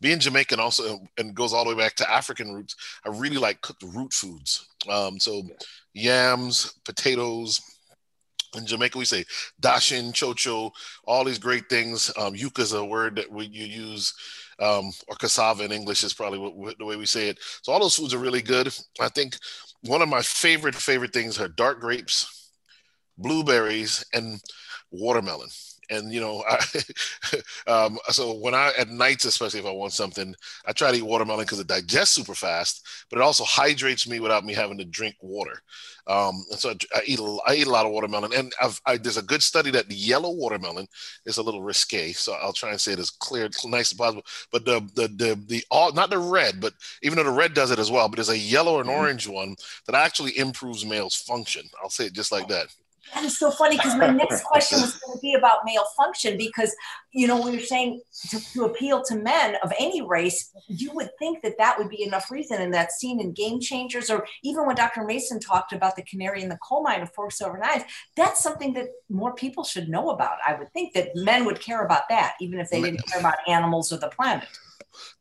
[0.00, 2.74] being Jamaican also and goes all the way back to African roots.
[3.04, 4.66] I really like cooked root foods.
[4.88, 5.42] Um, so
[5.92, 7.60] yams, potatoes,
[8.56, 9.24] in Jamaica, we say
[9.62, 10.72] dasheen, chocho,
[11.04, 12.10] all these great things.
[12.16, 14.12] Um, yuca is a word that we you use,
[14.58, 17.38] um, or cassava in English is probably what, what, the way we say it.
[17.62, 18.74] So all those foods are really good.
[19.00, 19.36] I think
[19.82, 22.50] one of my favorite favorite things are dark grapes,
[23.18, 24.40] blueberries, and
[24.90, 25.48] watermelon
[25.90, 26.60] and you know, I,
[27.70, 30.34] um, so when I at nights, especially if I want something,
[30.66, 34.20] I try to eat watermelon because it digests super fast, but it also hydrates me
[34.20, 35.62] without me having to drink water.
[36.06, 38.80] Um, and so I, I, eat a, I eat a lot of watermelon, and I've,
[38.86, 40.86] I, there's a good study that the yellow watermelon
[41.26, 44.24] is a little risque, so I'll try and say it as clear, nice as possible.
[44.50, 46.72] But the the the the all not the red, but
[47.02, 48.98] even though the red does it as well, but there's a yellow and mm-hmm.
[48.98, 51.62] orange one that actually improves male's function.
[51.82, 52.68] I'll say it just like that.
[53.14, 56.36] That is so funny because my next question was going to be about male function
[56.36, 56.74] because,
[57.12, 58.00] you know, we were saying
[58.30, 62.02] to, to, appeal to men of any race, you would think that that would be
[62.02, 62.60] enough reason.
[62.60, 65.04] And that scene in Game Changers or even when Dr.
[65.04, 67.84] Mason talked about the canary in the coal mine of forks over knives,
[68.16, 70.38] that's something that more people should know about.
[70.46, 73.36] I would think that men would care about that, even if they didn't care about
[73.48, 74.48] animals or the planet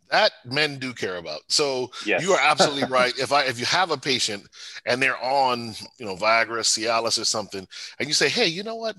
[0.10, 1.42] that men do care about.
[1.48, 2.24] So yes.
[2.24, 3.14] you are absolutely right.
[3.18, 4.48] If I if you have a patient
[4.86, 7.68] and they're on, you know, Viagra, Cialis or something,
[8.00, 8.96] and you say, hey, you know what?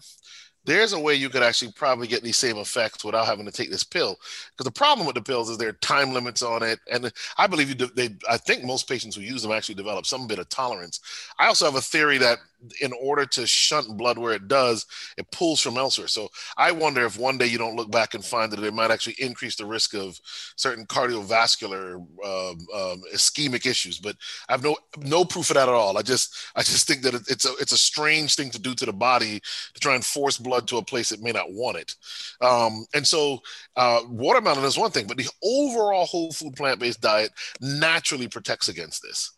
[0.65, 3.71] there's a way you could actually probably get these same effects without having to take
[3.71, 4.17] this pill.
[4.53, 7.47] Because the problem with the pills is there are time limits on it, and I
[7.47, 7.75] believe you.
[7.75, 11.01] They, I think most patients who use them actually develop some bit of tolerance.
[11.39, 12.39] I also have a theory that
[12.81, 14.87] in order to shunt blood where it does,
[15.17, 16.09] it pulls from elsewhere.
[16.09, 18.91] So I wonder if one day you don't look back and find that it might
[18.91, 20.19] actually increase the risk of
[20.57, 23.99] certain cardiovascular um, um, ischemic issues.
[23.99, 24.17] But
[24.49, 25.99] I have no no proof of that at all.
[25.99, 28.87] I just I just think that it's a it's a strange thing to do to
[28.87, 29.41] the body
[29.75, 31.95] to try and force blood to a place it may not want it.
[32.41, 33.41] Um, and so,
[33.77, 37.31] uh, watermelon is one thing, but the overall whole food plant based diet
[37.61, 39.33] naturally protects against this.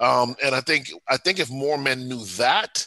[0.00, 2.86] Um, and I think I think if more men knew that,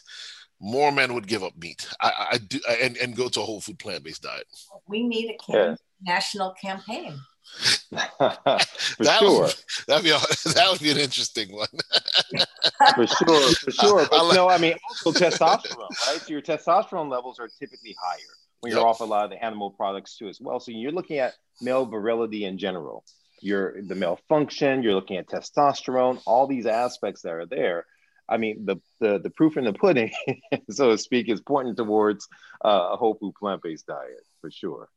[0.60, 1.88] more men would give up meat.
[2.00, 4.46] I, I do and, and go to a whole food plant based diet.
[4.88, 5.76] We need a yeah.
[6.02, 7.20] national campaign.
[7.90, 9.44] for that sure.
[9.44, 9.56] Would,
[9.88, 10.20] that'd be a,
[10.54, 11.68] that would be an interesting one.
[12.96, 14.08] for sure, for sure.
[14.10, 16.22] But like, no, I mean also testosterone, right?
[16.22, 18.20] So your testosterone levels are typically higher
[18.62, 18.88] when you're yep.
[18.88, 20.60] off a lot of the animal products too, as well.
[20.60, 23.04] So you're looking at male virility in general.
[23.42, 24.84] You're the male function.
[24.84, 26.22] You're looking at testosterone.
[26.26, 27.86] All these aspects that are there.
[28.30, 30.12] I mean, the the, the proof in the pudding,
[30.70, 32.28] so to speak, is pointing towards
[32.64, 34.90] uh, a whole food plant based diet for sure.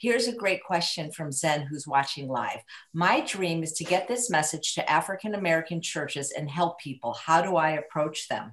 [0.00, 2.60] Here's a great question from Zen, who's watching live.
[2.92, 7.14] My dream is to get this message to African American churches and help people.
[7.14, 8.52] How do I approach them?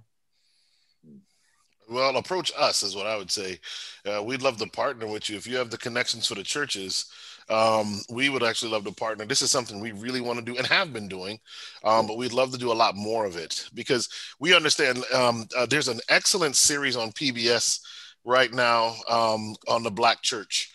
[1.90, 3.60] Well, approach us is what I would say.
[4.06, 7.06] Uh, we'd love to partner with you if you have the connections for the churches.
[7.50, 9.26] Um, we would actually love to partner.
[9.26, 11.40] This is something we really want to do and have been doing,
[11.84, 15.46] um, but we'd love to do a lot more of it because we understand um,
[15.56, 17.80] uh, there's an excellent series on PBS
[18.24, 20.72] right now um, on the Black Church.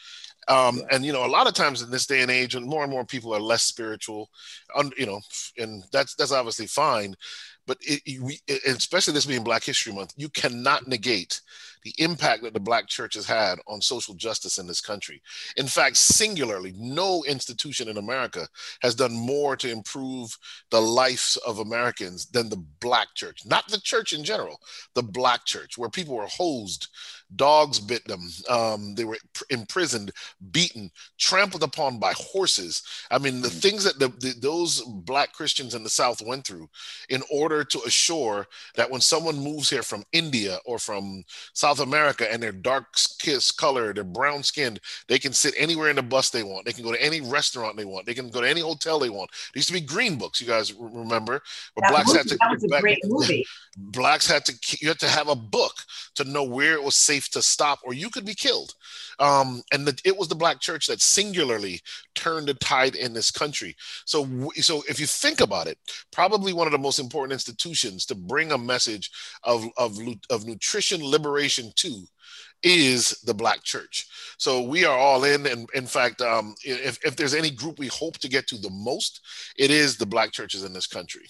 [0.49, 2.83] Um, and you know, a lot of times in this day and age, and more
[2.83, 4.31] and more people are less spiritual,
[4.97, 5.21] you know,
[5.59, 7.15] and that's that's obviously fine.
[7.67, 11.41] but it, we, especially this being Black History Month, you cannot negate
[11.83, 15.23] the impact that the Black church has had on social justice in this country.
[15.57, 18.49] In fact, singularly, no institution in America
[18.83, 20.37] has done more to improve
[20.71, 24.61] the lives of Americans than the Black church, not the church in general,
[24.95, 26.89] the Black church, where people were hosed
[27.37, 28.29] Dogs bit them.
[28.49, 29.19] Um, they were
[29.51, 30.11] imprisoned,
[30.51, 32.83] beaten, trampled upon by horses.
[33.11, 33.63] I mean, the mm.
[33.63, 36.69] things that the, the, those black Christians in the South went through
[37.09, 41.23] in order to assure that when someone moves here from India or from
[41.53, 42.87] South America and they're dark
[43.21, 46.67] kiss color, they're brown skinned, they can sit anywhere in the bus they want.
[46.67, 48.07] They can go to any restaurant they want.
[48.07, 49.31] They can go to any hotel they want.
[49.55, 51.43] There used to be green books, you guys remember?
[51.75, 53.47] Where blacks movie, had to, that was a great movie.
[53.77, 55.73] Blacks had to, you had to have a book
[56.17, 58.75] to know where it was safe safe to stop or you could be killed.
[59.19, 61.81] Um, and the, it was the black church that singularly
[62.15, 63.77] turned the tide in this country.
[64.05, 65.79] So, so if you think about it,
[66.13, 69.11] probably one of the most important institutions to bring a message
[69.45, 69.99] of, of,
[70.31, 72.05] of nutrition liberation to
[72.63, 74.07] is the black church.
[74.37, 77.89] So we are all in and in fact um, if, if there's any group we
[77.89, 79.21] hope to get to the most
[79.57, 81.27] it is the black churches in this country.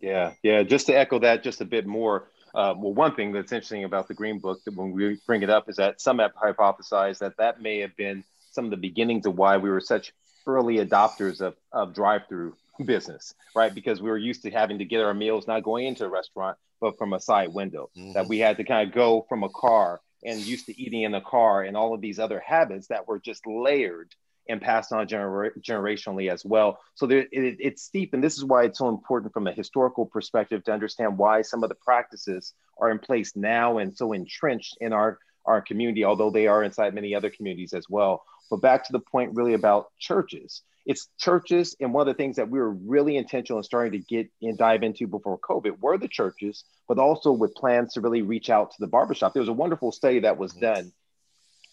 [0.00, 3.52] Yeah yeah just to echo that just a bit more uh, well, one thing that's
[3.52, 6.34] interesting about the Green Book that when we bring it up is that some have
[6.34, 10.12] hypothesized that that may have been some of the beginnings of why we were such
[10.46, 12.54] early adopters of, of drive-through
[12.84, 13.74] business, right?
[13.74, 16.56] Because we were used to having to get our meals not going into a restaurant,
[16.80, 17.90] but from a side window.
[17.96, 18.12] Mm-hmm.
[18.12, 21.14] That we had to kind of go from a car and used to eating in
[21.14, 24.14] a car and all of these other habits that were just layered
[24.48, 26.78] and passed on gener- generationally as well.
[26.94, 30.06] So there, it, it's steep, and this is why it's so important from a historical
[30.06, 34.78] perspective to understand why some of the practices are in place now and so entrenched
[34.80, 38.22] in our our community, although they are inside many other communities as well.
[38.50, 40.62] But back to the point, really about churches.
[40.86, 43.98] It's churches, and one of the things that we were really intentional in starting to
[43.98, 48.22] get and dive into before COVID were the churches, but also with plans to really
[48.22, 49.34] reach out to the barbershop.
[49.34, 50.92] There was a wonderful study that was done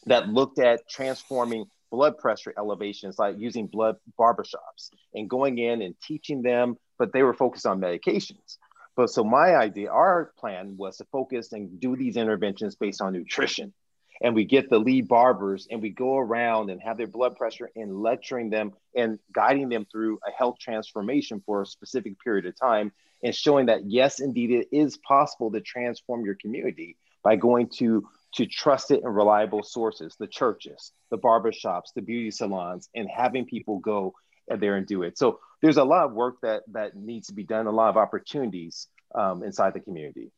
[0.08, 5.96] that looked at transforming blood pressure elevations, like using blood barbershops and going in and
[6.02, 8.58] teaching them, but they were focused on medications.
[8.98, 13.14] But so my idea, our plan was to focus and do these interventions based on
[13.14, 13.74] nutrition.
[14.22, 17.70] And we get the lead barbers and we go around and have their blood pressure
[17.76, 22.58] and lecturing them and guiding them through a health transformation for a specific period of
[22.58, 22.92] time
[23.24, 28.08] and showing that, yes, indeed, it is possible to transform your community by going to
[28.36, 33.80] to trusted and reliable sources, the churches, the barbershops, the beauty salons, and having people
[33.80, 34.14] go
[34.48, 35.18] there and do it.
[35.18, 37.98] So there's a lot of work that that needs to be done, a lot of
[37.98, 40.32] opportunities um, inside the community.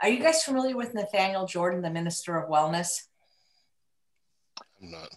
[0.00, 3.02] Are you guys familiar with Nathaniel Jordan, the Minister of Wellness?
[4.82, 5.08] I'm not.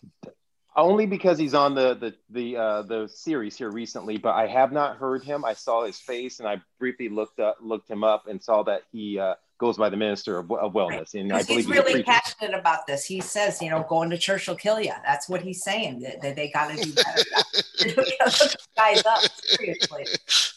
[0.78, 4.74] Only because he's on the the the uh, the series here recently, but I have
[4.74, 5.46] not heard him.
[5.46, 8.82] I saw his face and I briefly looked up looked him up and saw that
[8.92, 11.14] he uh, goes by the minister of, of wellness.
[11.14, 13.06] And I believe he's really passionate about this.
[13.06, 14.92] He says, you know, going to church will kill you.
[15.06, 16.02] That's what he's saying.
[16.02, 18.52] That, that they got to do better.
[18.78, 20.06] guys up seriously.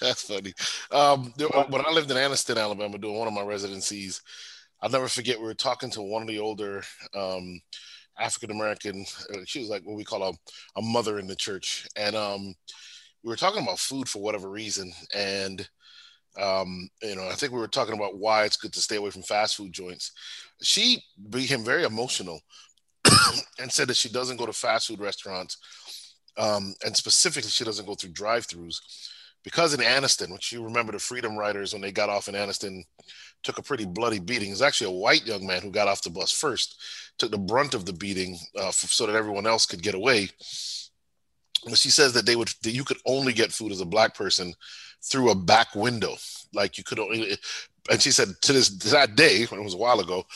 [0.01, 0.53] That's funny.
[0.91, 1.33] Um,
[1.69, 4.21] when I lived in Anniston, Alabama, doing one of my residencies,
[4.81, 5.39] I'll never forget.
[5.39, 6.83] We were talking to one of the older
[7.15, 7.61] um,
[8.19, 9.05] African American.
[9.33, 10.33] Uh, she was like what we call a,
[10.77, 12.55] a mother in the church, and um,
[13.23, 15.69] we were talking about food for whatever reason, and
[16.41, 19.11] um, you know, I think we were talking about why it's good to stay away
[19.11, 20.13] from fast food joints.
[20.63, 22.41] She became very emotional
[23.59, 25.59] and said that she doesn't go to fast food restaurants,
[26.37, 28.81] um, and specifically, she doesn't go through drive-throughs
[29.49, 32.83] because in Anniston, which you remember the Freedom Riders when they got off in Anniston,
[33.43, 34.49] took a pretty bloody beating.
[34.49, 36.79] It was actually a white young man who got off the bus first,
[37.17, 40.29] took the brunt of the beating uh, so that everyone else could get away.
[41.65, 44.15] But she says that they would that you could only get food as a black
[44.15, 44.53] person
[45.03, 46.17] through a back window.
[46.53, 47.39] Like you could only,
[47.91, 50.27] and she said to this that day, when it was a while ago,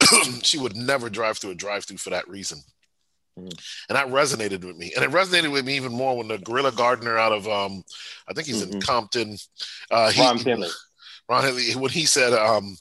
[0.42, 2.60] she would never drive through a drive-through for that reason.
[3.38, 3.52] Mm.
[3.88, 6.72] And that resonated with me, and it resonated with me even more when the guerrilla
[6.72, 7.82] gardener out of, um,
[8.28, 8.74] I think he's mm-hmm.
[8.74, 9.36] in Compton,
[9.90, 10.68] uh, he, Ron Finley.
[11.28, 12.76] Ron Finley, when he said, um,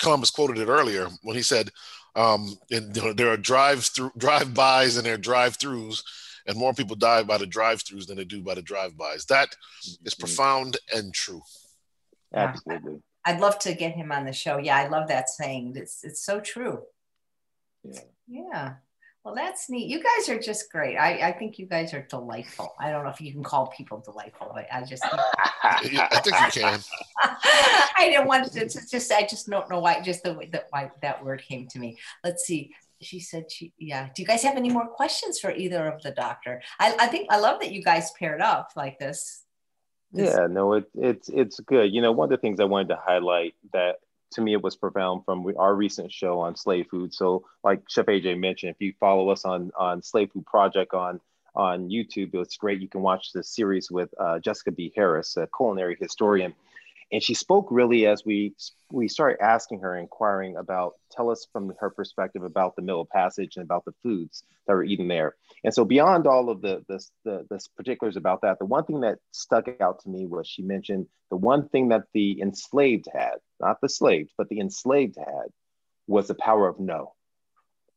[0.00, 1.70] Columbus quoted it earlier when he said,
[2.16, 6.02] um, and, there are drive through drive bys and there are drive throughs
[6.48, 9.26] and more people die by the drive-throughs than they do by the drive-bys.
[9.26, 10.20] That is mm-hmm.
[10.20, 11.42] profound and true.
[12.34, 13.02] Absolutely.
[13.24, 14.56] I'd love to get him on the show.
[14.56, 15.74] Yeah, I love that saying.
[15.76, 16.82] It's it's so true.
[17.84, 18.00] Yeah.
[18.26, 18.74] Yeah.
[19.28, 19.88] Well, that's neat.
[19.88, 20.96] You guys are just great.
[20.96, 22.74] I, I think you guys are delightful.
[22.80, 25.04] I don't know if you can call people delightful, but I just
[25.62, 25.80] I
[26.24, 26.80] think you can.
[27.22, 30.68] I didn't want to, to just I just don't know why just the way that
[30.70, 31.98] why that word came to me.
[32.24, 35.86] Let's see she said she yeah do you guys have any more questions for either
[35.86, 39.44] of the doctor I, I think i love that you guys paired up like this
[40.12, 41.92] Yeah, no, it, it's it's good.
[41.92, 43.96] You know, one of the things I wanted to highlight that
[44.32, 47.14] to me it was profound from our recent show on slave food.
[47.14, 51.20] So, like Chef AJ mentioned, if you follow us on on Slave Food Project on
[51.54, 52.80] on YouTube, it's great.
[52.80, 54.92] You can watch the series with uh, Jessica B.
[54.94, 56.54] Harris, a culinary historian,
[57.10, 58.54] and she spoke really as we
[58.90, 63.56] we started asking her inquiring about tell us from her perspective about the middle passage
[63.56, 65.34] and about the foods that were eaten there.
[65.64, 69.00] And so beyond all of the, the the, the particulars about that the one thing
[69.00, 73.36] that stuck out to me was she mentioned the one thing that the enslaved had
[73.60, 75.48] not the slaves, but the enslaved had
[76.06, 77.14] was the power of no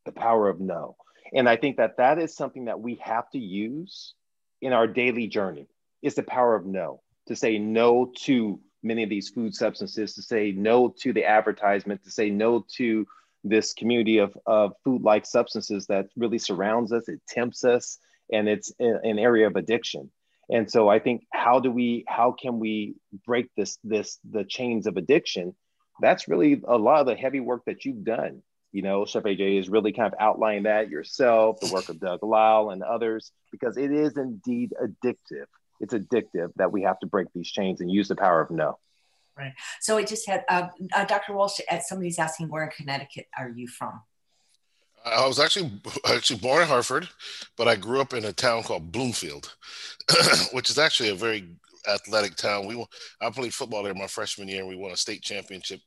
[0.05, 0.95] the power of no.
[1.34, 4.14] And i think that that is something that we have to use
[4.62, 5.68] in our daily journey
[6.01, 10.22] is the power of no to say no to many of these food substances, to
[10.22, 13.06] say no to the advertisement, to say no to
[13.44, 17.98] this community of, of food-like substances that really surrounds us, it tempts us,
[18.32, 20.10] and it's an area of addiction.
[20.50, 24.86] And so I think how do we, how can we break this, this, the chains
[24.86, 25.56] of addiction?
[26.02, 28.42] That's really a lot of the heavy work that you've done.
[28.72, 32.24] You know, Chef AJ is really kind of outlining that yourself, the work of Doug
[32.24, 35.46] Lisle and others, because it is indeed addictive
[35.82, 38.78] it's addictive that we have to break these chains and use the power of no.
[39.38, 39.54] Right.
[39.80, 41.34] So I just had uh, uh, Dr.
[41.34, 41.60] Walsh.
[41.82, 44.02] Somebody's asking, where in Connecticut are you from?
[45.04, 45.72] I was actually
[46.08, 47.10] actually born in Hartford,
[47.58, 49.56] but I grew up in a town called Bloomfield,
[50.54, 51.48] which is actually a very
[51.88, 52.68] athletic town.
[52.68, 52.86] We
[53.22, 55.80] I played football there my freshman year, and we won a state championship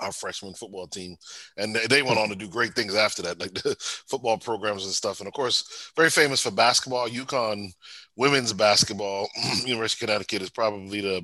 [0.00, 1.16] our freshman football team,
[1.56, 3.76] and they went on to do great things after that, like the
[4.08, 5.20] football programs and stuff.
[5.20, 7.08] And of course, very famous for basketball.
[7.08, 7.72] UConn
[8.16, 9.28] women's basketball,
[9.64, 11.22] University of Connecticut is probably the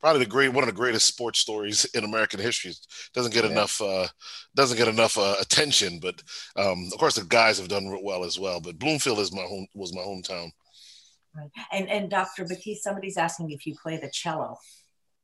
[0.00, 2.72] probably the great one of the greatest sports stories in American history.
[3.14, 3.50] Doesn't get yeah.
[3.50, 4.06] enough uh,
[4.54, 6.22] doesn't get enough uh, attention, but
[6.56, 8.60] um, of course the guys have done well as well.
[8.60, 10.50] But Bloomfield is my home was my hometown.
[11.34, 11.50] Right.
[11.72, 12.44] And and Dr.
[12.44, 14.56] Batiste, somebody's asking if you play the cello.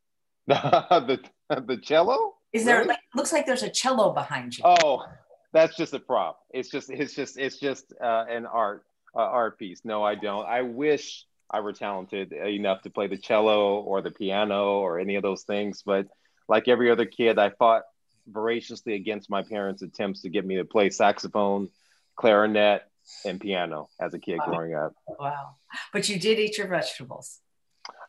[0.47, 2.35] the the cello?
[2.55, 4.63] Is there like looks like there's a cello behind you?
[4.65, 5.05] Oh,
[5.53, 6.39] that's just a prop.
[6.51, 8.85] It's just it's just it's just uh, an art
[9.15, 9.81] uh, art piece.
[9.85, 10.47] No, I don't.
[10.47, 15.17] I wish I were talented enough to play the cello or the piano or any
[15.17, 16.07] of those things, but
[16.49, 17.83] like every other kid, I fought
[18.27, 21.69] voraciously against my parents' attempts to get me to play saxophone,
[22.17, 22.83] clarinet,
[23.25, 24.47] and piano as a kid wow.
[24.47, 24.95] growing up.
[25.19, 25.57] Wow.
[25.93, 27.41] But you did eat your vegetables.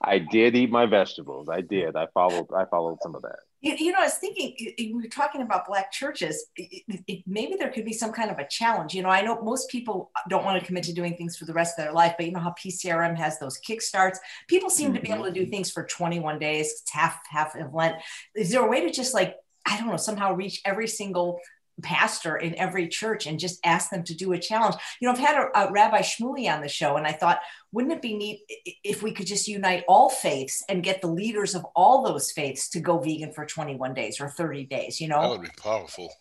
[0.01, 1.49] I did eat my vegetables.
[1.49, 1.95] I did.
[1.95, 2.47] I followed.
[2.55, 3.39] I followed some of that.
[3.65, 6.45] You, you know, I was thinking we were talking about black churches.
[6.55, 8.93] It, it, maybe there could be some kind of a challenge.
[8.93, 11.53] You know, I know most people don't want to commit to doing things for the
[11.53, 14.17] rest of their life, but you know how PCRM has those kickstarts.
[14.47, 14.97] People seem mm-hmm.
[14.97, 15.49] to be able to do mm-hmm.
[15.49, 16.67] things for 21 days.
[16.81, 17.95] It's half half of Lent.
[18.35, 19.35] Is there a way to just like
[19.65, 21.39] I don't know somehow reach every single
[21.81, 24.75] pastor in every church and just ask them to do a challenge.
[24.99, 27.39] You know, I've had a, a, Rabbi Shmuley on the show, and I thought,
[27.71, 28.41] wouldn't it be neat
[28.83, 32.69] if we could just unite all faiths and get the leaders of all those faiths
[32.69, 35.01] to go vegan for 21 days or 30 days?
[35.01, 36.11] You know, that would be powerful.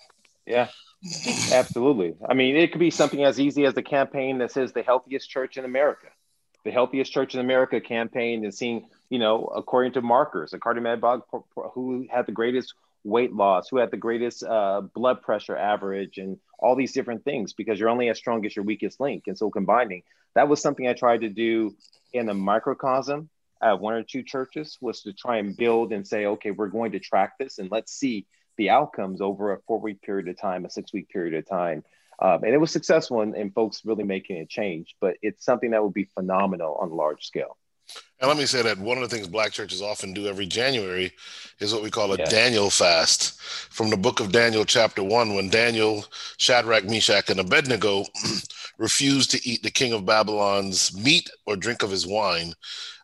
[0.47, 0.69] Yeah.
[1.53, 2.15] Absolutely.
[2.29, 5.29] I mean, it could be something as easy as the campaign that says the healthiest
[5.31, 6.09] church in America.
[6.65, 11.23] The healthiest church in America campaign and seeing, you know, according to markers, a cardiometabolic
[11.75, 12.73] who had the greatest
[13.05, 17.53] weight loss, who had the greatest uh, blood pressure average, and all these different things
[17.53, 19.25] because you're only as strong as your weakest link.
[19.27, 20.03] And so combining
[20.35, 21.77] that was something I tried to do
[22.13, 23.29] in a microcosm
[23.63, 26.93] at one or two churches was to try and build and say, okay, we're going
[26.93, 28.27] to track this and let's see
[28.57, 31.85] the outcomes over a four week period of time, a six week period of time.
[32.21, 35.71] Um, and it was successful in, in folks really making a change, but it's something
[35.71, 37.57] that would be phenomenal on a large scale.
[38.21, 41.13] And let me say that one of the things black churches often do every January
[41.59, 42.31] is what we call a yes.
[42.31, 43.39] Daniel fast.
[43.41, 46.07] From the book of Daniel, chapter one, when Daniel,
[46.39, 48.05] Shadrach, Meshach, and Abednego
[48.79, 52.55] refused to eat the king of Babylon's meat or drink of his wine.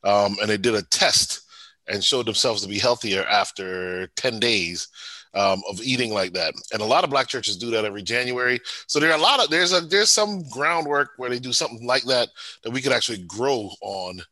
[0.04, 1.42] Um, and they did a test
[1.86, 4.88] and showed themselves to be healthier after 10 days.
[5.32, 6.54] Um, of eating like that.
[6.72, 8.58] And a lot of black churches do that every January.
[8.88, 11.86] So there are a lot of there's a there's some groundwork where they do something
[11.86, 12.30] like that
[12.64, 14.22] that we could actually grow on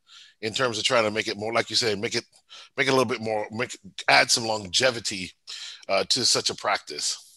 [0.41, 2.25] in terms of trying to make it more, like you said, make it
[2.77, 3.77] make it a little bit more, make
[4.09, 5.33] add some longevity
[5.89, 7.28] uh, to such a practice.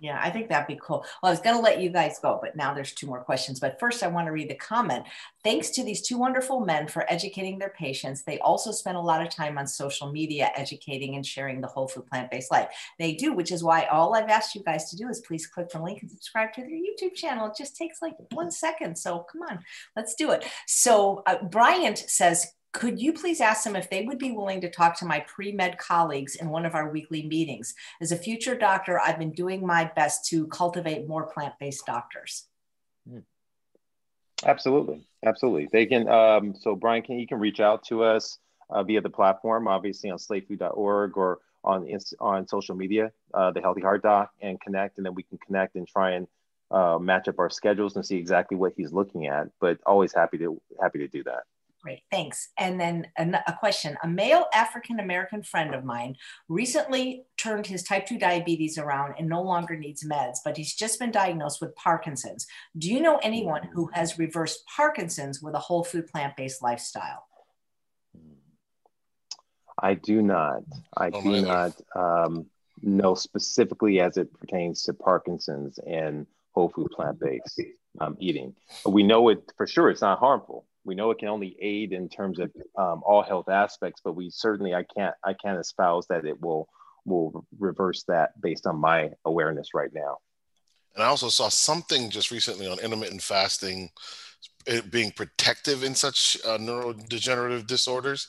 [0.00, 1.04] Yeah, I think that'd be cool.
[1.22, 3.58] Well, I was going to let you guys go, but now there's two more questions.
[3.58, 5.04] But first, I want to read the comment.
[5.42, 8.22] Thanks to these two wonderful men for educating their patients.
[8.22, 11.88] They also spend a lot of time on social media educating and sharing the whole
[11.88, 12.68] food plant based life.
[13.00, 15.70] They do, which is why all I've asked you guys to do is please click
[15.70, 17.48] the link and subscribe to their YouTube channel.
[17.48, 18.96] It just takes like one second.
[18.96, 19.58] So come on,
[19.96, 20.44] let's do it.
[20.68, 22.46] So uh, Bryant says,
[22.78, 25.50] could you please ask them if they would be willing to talk to my pre
[25.50, 27.74] med colleagues in one of our weekly meetings?
[28.00, 32.46] As a future doctor, I've been doing my best to cultivate more plant based doctors.
[33.10, 33.18] Hmm.
[34.44, 35.08] Absolutely.
[35.26, 35.68] Absolutely.
[35.72, 38.38] They can, um, so Brian, can you can reach out to us
[38.70, 41.88] uh, via the platform, obviously on slavefood.org or on
[42.20, 45.74] on social media, uh, the Healthy Heart Doc, and connect, and then we can connect
[45.74, 46.28] and try and
[46.70, 49.48] uh, match up our schedules and see exactly what he's looking at.
[49.60, 51.42] But always happy to happy to do that.
[51.82, 52.48] Great, thanks.
[52.58, 56.16] And then a, a question: A male African American friend of mine
[56.48, 60.98] recently turned his type two diabetes around and no longer needs meds, but he's just
[60.98, 62.46] been diagnosed with Parkinson's.
[62.76, 67.26] Do you know anyone who has reversed Parkinson's with a whole food plant based lifestyle?
[69.80, 70.62] I do not.
[70.96, 72.46] I oh, do not um,
[72.82, 77.60] know specifically as it pertains to Parkinson's and whole food plant based
[78.00, 78.54] um, eating.
[78.84, 79.90] But we know it for sure.
[79.90, 80.66] It's not harmful.
[80.88, 84.30] We know it can only aid in terms of um, all health aspects, but we
[84.30, 86.66] certainly I can't I can't espouse that it will
[87.04, 90.16] will reverse that based on my awareness right now.
[90.94, 93.90] And I also saw something just recently on intermittent fasting
[94.90, 98.26] being protective in such uh, neurodegenerative disorders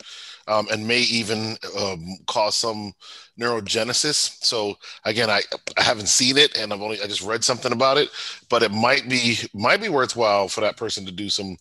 [0.47, 2.93] um, and may even um, cause some
[3.39, 4.43] neurogenesis.
[4.43, 4.75] So
[5.05, 5.41] again I,
[5.77, 8.09] I haven't seen it and i've only i just read something about it
[8.49, 11.57] but it might be might be worthwhile for that person to do some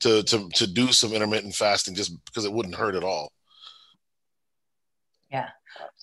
[0.00, 3.32] to to, to do some intermittent fasting just because it wouldn't hurt at all.
[5.30, 5.48] Yeah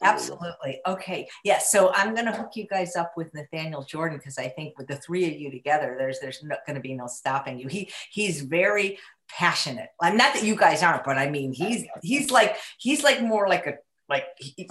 [0.02, 0.80] Absolutely.
[0.88, 1.28] Okay.
[1.44, 1.60] Yeah.
[1.60, 4.88] So I'm going to hook you guys up with Nathaniel Jordan because I think with
[4.88, 7.68] the three of you together, there's there's no, going to be no stopping you.
[7.68, 8.98] He he's very
[9.30, 9.90] passionate.
[10.02, 13.48] I'm not that you guys aren't, but I mean he's he's like he's like more
[13.48, 13.76] like a
[14.10, 14.26] like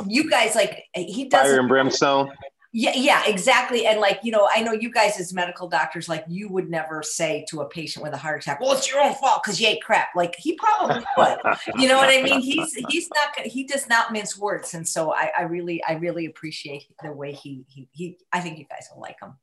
[0.06, 2.32] you guys like he does fire and brimstone.
[2.74, 3.86] Yeah, yeah, exactly.
[3.86, 7.02] And like, you know, I know you guys as medical doctors, like you would never
[7.02, 9.68] say to a patient with a heart attack, well, it's your own fault because you
[9.68, 10.08] ate crap.
[10.16, 11.38] Like he probably would.
[11.76, 12.40] you know what I mean?
[12.40, 14.72] He's he's not he does not mince words.
[14.72, 18.58] And so I, I really, I really appreciate the way he he he I think
[18.58, 19.34] you guys will like him.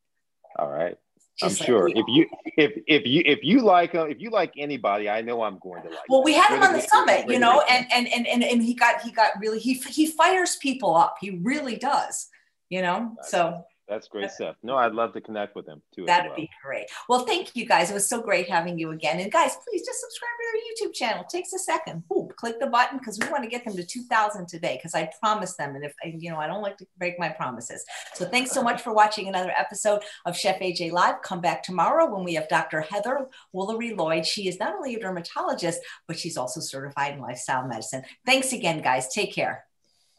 [0.57, 0.97] All right.
[1.39, 2.25] Just I'm like sure if you
[2.57, 5.83] if if you if you like him if you like anybody I know I'm going
[5.83, 5.99] to like.
[6.09, 8.73] Well, we had him on the summit, you know, and and and and and he
[8.73, 11.17] got he got really he he fires people up.
[11.21, 12.28] He really does
[12.69, 14.55] you know so that's great stuff.
[14.61, 16.05] No, I'd love to connect with them too.
[16.05, 16.35] That'd well.
[16.35, 16.85] be great.
[17.09, 17.89] Well, thank you guys.
[17.89, 19.19] It was so great having you again.
[19.19, 21.23] And guys, please just subscribe to our YouTube channel.
[21.23, 22.07] It takes a second.
[22.07, 25.09] Boom, click the button because we want to get them to 2,000 today because I
[25.19, 25.75] promised them.
[25.75, 27.83] And if, you know, I don't like to break my promises.
[28.13, 31.23] So thanks so much for watching another episode of Chef AJ Live.
[31.23, 32.81] Come back tomorrow when we have Dr.
[32.81, 34.23] Heather Woolery Lloyd.
[34.23, 38.03] She is not only a dermatologist, but she's also certified in lifestyle medicine.
[38.23, 39.11] Thanks again, guys.
[39.11, 39.65] Take care.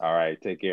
[0.01, 0.41] All right.
[0.41, 0.69] Take care.